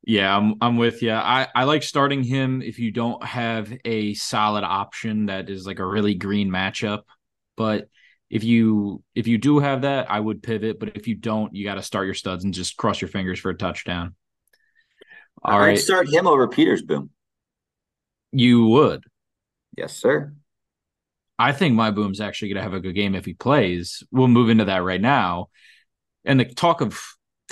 [0.05, 1.12] Yeah, I'm I'm with you.
[1.12, 5.78] I I like starting him if you don't have a solid option that is like
[5.78, 7.03] a really green matchup.
[7.57, 7.88] But
[8.28, 10.80] if you if you do have that, I would pivot.
[10.80, 13.38] But if you don't, you got to start your studs and just cross your fingers
[13.38, 14.14] for a touchdown.
[15.44, 16.82] All I'd right, start him over Peters.
[16.82, 17.11] Boom.
[18.32, 19.05] you would.
[19.76, 20.32] Yes, sir.
[21.38, 24.03] I think my boom's actually going to have a good game if he plays.
[24.11, 25.48] We'll move into that right now.
[26.24, 27.00] And the talk of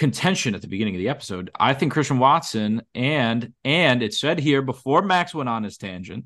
[0.00, 4.40] contention at the beginning of the episode, I think Christian Watson and and it said
[4.40, 6.24] here before Max went on his tangent,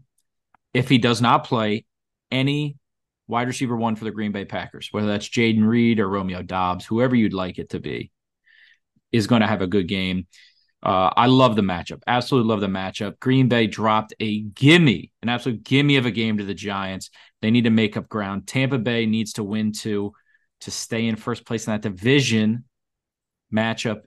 [0.73, 1.85] if he does not play
[2.31, 2.77] any
[3.27, 6.87] wide receiver one for the Green Bay Packers, whether that's Jayden Reed or Romeo Doubs,
[6.87, 8.13] whoever you'd like it to be,
[9.11, 10.29] is going to have a good game.
[10.81, 12.03] Uh, I love the matchup.
[12.07, 13.19] Absolutely love the matchup.
[13.19, 17.11] Green Bay dropped a gimme, an absolute gimme of a game to the Giants.
[17.43, 18.47] They need to make up ground.
[18.47, 20.13] Tampa Bay needs to win two
[20.61, 22.65] to stay in first place in that division
[23.55, 24.03] matchup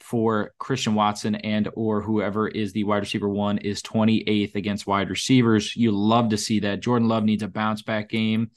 [0.00, 5.10] for Christian Watson and or whoever is the wide receiver one is 28th against wide
[5.10, 5.76] receivers.
[5.76, 6.80] You love to see that.
[6.80, 8.50] Jordan Love needs a bounce back game.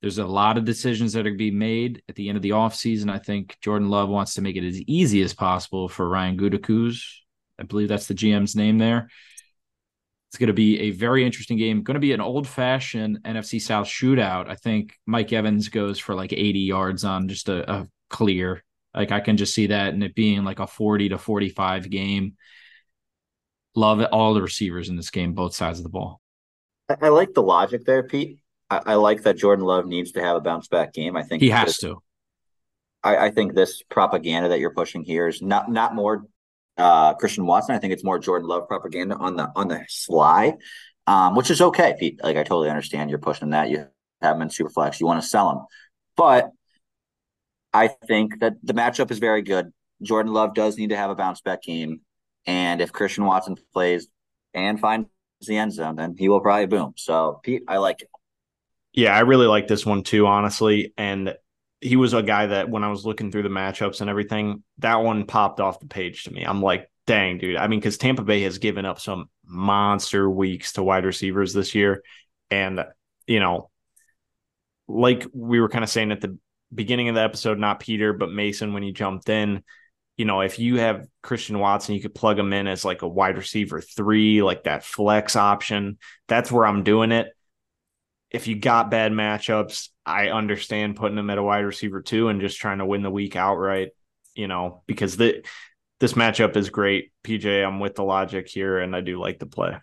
[0.00, 2.42] There's a lot of decisions that are going to be made at the end of
[2.42, 3.10] the offseason.
[3.10, 7.02] I think Jordan Love wants to make it as easy as possible for Ryan Gudakuz.
[7.58, 9.10] I believe that's the GM's name there.
[10.30, 11.82] It's going to be a very interesting game.
[11.82, 14.48] Going to be an old fashioned NFC South shootout.
[14.48, 18.62] I think Mike Evans goes for like 80 yards on just a, a clear.
[18.94, 22.36] Like I can just see that and it being like a 40 to 45 game.
[23.76, 24.10] Love it.
[24.10, 26.20] All the receivers in this game, both sides of the ball.
[27.00, 28.40] I, like the logic there, Pete.
[28.68, 31.16] I, I, like that Jordan Love needs to have a bounce back game.
[31.16, 32.02] I think he has this, to.
[33.04, 36.24] I, I, think this propaganda that you're pushing here is not not more
[36.76, 37.76] uh, Christian Watson.
[37.76, 40.54] I think it's more Jordan Love propaganda on the on the sly,
[41.06, 42.20] um, which is okay, Pete.
[42.22, 43.70] Like I totally understand you're pushing that.
[43.70, 43.86] You
[44.20, 45.00] have him in super flex.
[45.00, 45.58] You want to sell him,
[46.16, 46.50] but
[47.72, 49.72] I think that the matchup is very good.
[50.02, 52.00] Jordan Love does need to have a bounce back game,
[52.46, 54.08] and if Christian Watson plays
[54.54, 55.08] and finds
[55.46, 56.94] the end zone, then he will probably boom.
[56.96, 58.08] So Pete, I like it.
[58.92, 60.92] Yeah, I really like this one too, honestly.
[60.98, 61.34] And
[61.80, 64.96] he was a guy that when I was looking through the matchups and everything, that
[64.96, 66.44] one popped off the page to me.
[66.44, 67.56] I'm like, dang, dude.
[67.56, 71.74] I mean, because Tampa Bay has given up some monster weeks to wide receivers this
[71.74, 72.02] year.
[72.50, 72.84] And,
[73.26, 73.70] you know,
[74.88, 76.36] like we were kind of saying at the
[76.74, 79.62] beginning of the episode, not Peter, but Mason, when he jumped in,
[80.16, 83.08] you know, if you have Christian Watson, you could plug him in as like a
[83.08, 85.98] wide receiver three, like that flex option.
[86.28, 87.34] That's where I'm doing it
[88.30, 92.40] if you got bad matchups, I understand putting them at a wide receiver two and
[92.40, 93.90] just trying to win the week outright,
[94.34, 95.44] you know, because the
[95.98, 97.12] this matchup is great.
[97.24, 99.76] PJ, I'm with the logic here and I do like the play.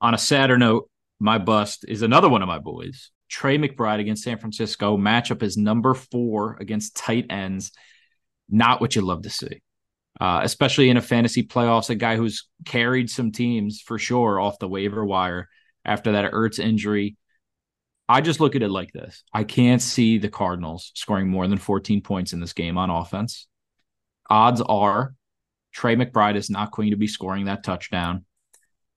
[0.00, 3.10] On a sadder note, my bust is another one of my boys.
[3.32, 4.98] Trey McBride against San Francisco.
[4.98, 7.72] Matchup is number four against tight ends.
[8.50, 9.62] Not what you love to see.
[10.20, 14.58] Uh, especially in a fantasy playoffs, a guy who's carried some teams for sure off
[14.58, 15.48] the waiver wire
[15.82, 17.16] after that Ertz injury.
[18.06, 19.24] I just look at it like this.
[19.32, 23.46] I can't see the Cardinals scoring more than 14 points in this game on offense.
[24.28, 25.14] Odds are
[25.72, 28.26] Trey McBride is not going to be scoring that touchdown.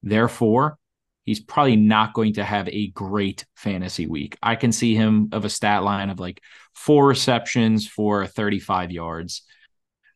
[0.03, 0.77] Therefore,
[1.25, 4.37] he's probably not going to have a great fantasy week.
[4.41, 6.41] I can see him of a stat line of like
[6.73, 9.41] four receptions for 35 yards.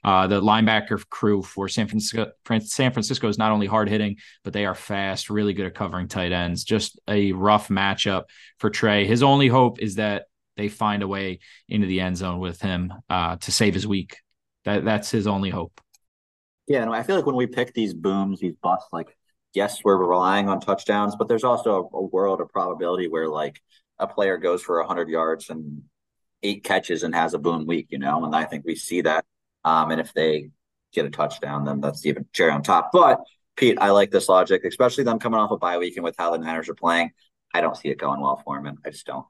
[0.01, 2.31] Uh, the linebacker crew for San Francisco,
[2.61, 6.07] San Francisco is not only hard hitting, but they are fast, really good at covering
[6.07, 6.63] tight ends.
[6.63, 8.23] Just a rough matchup
[8.59, 9.05] for Trey.
[9.05, 12.93] His only hope is that they find a way into the end zone with him
[13.09, 14.17] uh, to save his week.
[14.63, 15.81] That that's his only hope.
[16.67, 19.17] Yeah, and I feel like when we pick these booms, these busts, like
[19.53, 23.61] yes, we're relying on touchdowns, but there's also a, a world of probability where like
[23.97, 25.83] a player goes for hundred yards and
[26.43, 29.25] eight catches and has a boom week, you know, and I think we see that.
[29.65, 30.51] Um, and if they
[30.93, 32.91] get a touchdown, then that's even cherry on top.
[32.93, 33.19] But
[33.55, 36.31] Pete, I like this logic, especially them coming off a bye week and with how
[36.31, 37.11] the Niners are playing.
[37.53, 39.25] I don't see it going well for him, and I just don't.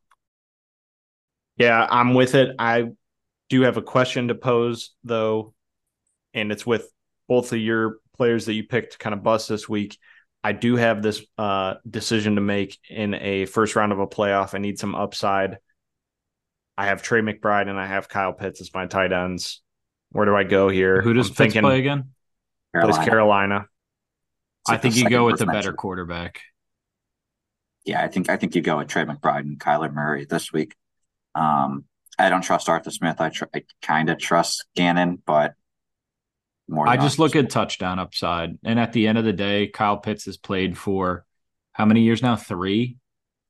[1.57, 2.55] Yeah, I'm with it.
[2.59, 2.91] I
[3.49, 5.53] do have a question to pose though,
[6.33, 6.91] and it's with
[7.27, 9.97] both of your players that you picked to kind of bust this week.
[10.43, 14.53] I do have this uh, decision to make in a first round of a playoff.
[14.53, 15.57] I need some upside.
[16.77, 19.61] I have Trey McBride and I have Kyle Pitts as my tight ends.
[20.11, 21.01] Where do I go here?
[21.01, 22.09] Who does I'm Pitts play again?
[22.73, 23.05] Plays Carolina.
[23.05, 23.65] Carolina.
[24.67, 26.41] I think you go with the better quarterback.
[27.85, 30.75] Yeah, I think I think you go with Trey McBride and Kyler Murray this week.
[31.35, 31.85] Um,
[32.17, 33.21] I don't trust Arthur Smith.
[33.21, 35.53] I, tr- I kind of trust Gannon, but
[36.69, 36.87] more.
[36.87, 38.57] I just look at touchdown upside.
[38.63, 41.25] And at the end of the day, Kyle Pitts has played for
[41.71, 42.35] how many years now?
[42.35, 42.97] Three.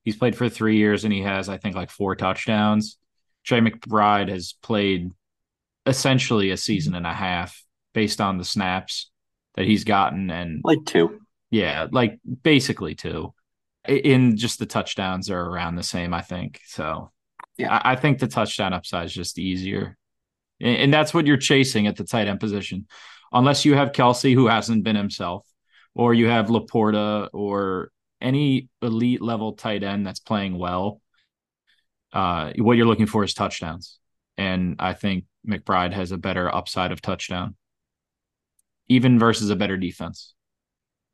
[0.04, 2.96] He's played for three years and he has, I think, like four touchdowns.
[3.44, 5.10] Trey McBride has played
[5.86, 7.62] essentially a season and a half
[7.92, 9.10] based on the snaps
[9.56, 10.30] that he's gotten.
[10.30, 11.20] And like two.
[11.50, 13.34] yeah, like basically two.
[13.86, 16.60] In just the touchdowns are around the same, I think.
[16.66, 17.10] So
[17.56, 17.74] Yeah.
[17.74, 19.96] I, I think the touchdown upside is just easier.
[20.60, 22.86] And, that's what you're chasing at the tight end position.
[23.32, 25.46] Unless you have Kelce, who hasn't been himself,
[25.94, 27.90] or you have Laporta or
[28.20, 31.00] any elite level tight end that's playing well.
[32.12, 33.98] Uh, what you're looking for is touchdowns.
[34.36, 37.56] And I think McBride has a better upside of touchdown,
[38.88, 40.34] even versus a better defense.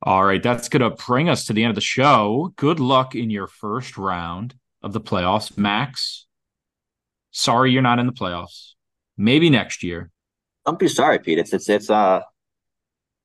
[0.02, 2.52] All right, that's going to bring us to the end of the show.
[2.56, 6.26] Good luck in your first round of the playoffs, Max.
[7.30, 8.75] Sorry you're not in the playoffs.
[9.16, 10.10] Maybe next year.
[10.64, 11.38] Don't be sorry, Pete.
[11.38, 12.20] It's it's it's uh,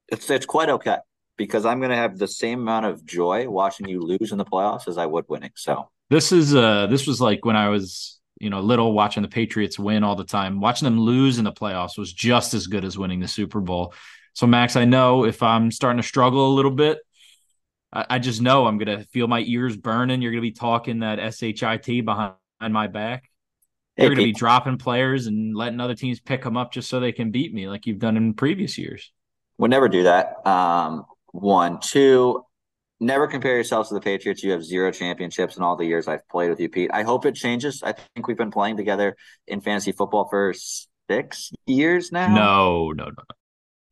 [0.08, 0.98] it's it's quite okay
[1.38, 4.88] because I'm gonna have the same amount of joy watching you lose in the playoffs
[4.88, 5.52] as I would winning.
[5.56, 9.30] So This is uh this was like when I was, you know, little watching the
[9.30, 10.60] Patriots win all the time.
[10.60, 13.94] Watching them lose in the playoffs was just as good as winning the Super Bowl.
[14.34, 17.00] So Max, I know if I'm starting to struggle a little bit,
[17.92, 20.22] I, I just know I'm gonna feel my ears burning.
[20.22, 23.31] You're gonna be talking that shit behind my back.
[24.02, 27.12] You're gonna be dropping players and letting other teams pick them up just so they
[27.12, 29.12] can beat me, like you've done in previous years.
[29.58, 30.46] would never do that.
[30.46, 32.44] Um, one, two.
[33.00, 34.44] Never compare yourselves to the Patriots.
[34.44, 36.92] You have zero championships in all the years I've played with you, Pete.
[36.94, 37.82] I hope it changes.
[37.84, 39.16] I think we've been playing together
[39.48, 40.54] in fantasy football for
[41.10, 42.28] six years now.
[42.28, 43.24] No, no, no.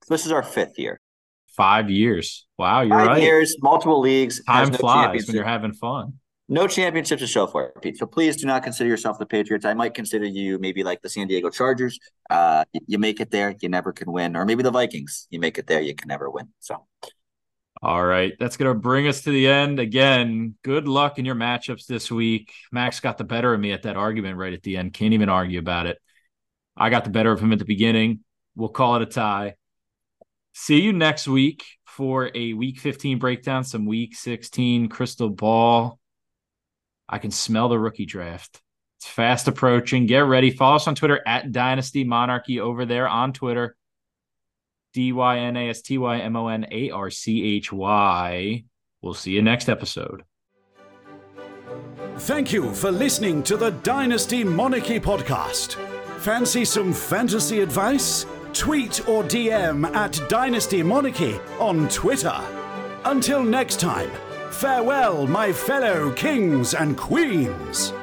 [0.09, 0.99] this is our fifth year.
[1.47, 2.47] Five years.
[2.59, 3.21] Wow, you're Five right.
[3.21, 4.43] years, multiple leagues.
[4.45, 6.19] Time no flies when you're having fun.
[6.51, 7.97] No championship to show for it, Pete.
[7.97, 9.65] So please do not consider yourself the Patriots.
[9.65, 11.99] I might consider you maybe like the San Diego Chargers.
[12.27, 15.27] Uh, you make it there, you never can win, or maybe the Vikings.
[15.29, 16.47] You make it there, you can never win.
[16.59, 16.87] So
[17.83, 19.79] All right, that's going to bring us to the end.
[19.79, 22.51] Again, good luck in your matchups this week.
[22.71, 24.93] Max got the better of me at that argument right at the end.
[24.93, 25.99] Can't even argue about it.
[26.75, 28.21] I got the better of him at the beginning.
[28.55, 29.53] We'll call it a tie.
[30.53, 35.99] See you next week for a week 15 breakdown, some week 16 crystal ball.
[37.09, 38.61] I can smell the rookie draft.
[38.99, 40.05] It's fast approaching.
[40.05, 40.51] Get ready.
[40.51, 43.75] Follow us on Twitter at Dynasty Monarchy over there on Twitter.
[44.93, 48.63] D Y N A S T Y M O N A R C H Y.
[49.01, 50.23] We'll see you next episode.
[52.17, 55.75] Thank you for listening to the Dynasty Monarchy podcast.
[56.19, 58.25] Fancy some fantasy advice?
[58.51, 62.37] Tweet or DM at Dynasty Monarchy on Twitter.
[63.05, 64.11] Until next time,
[64.59, 67.93] farewell, my fellow kings and queens.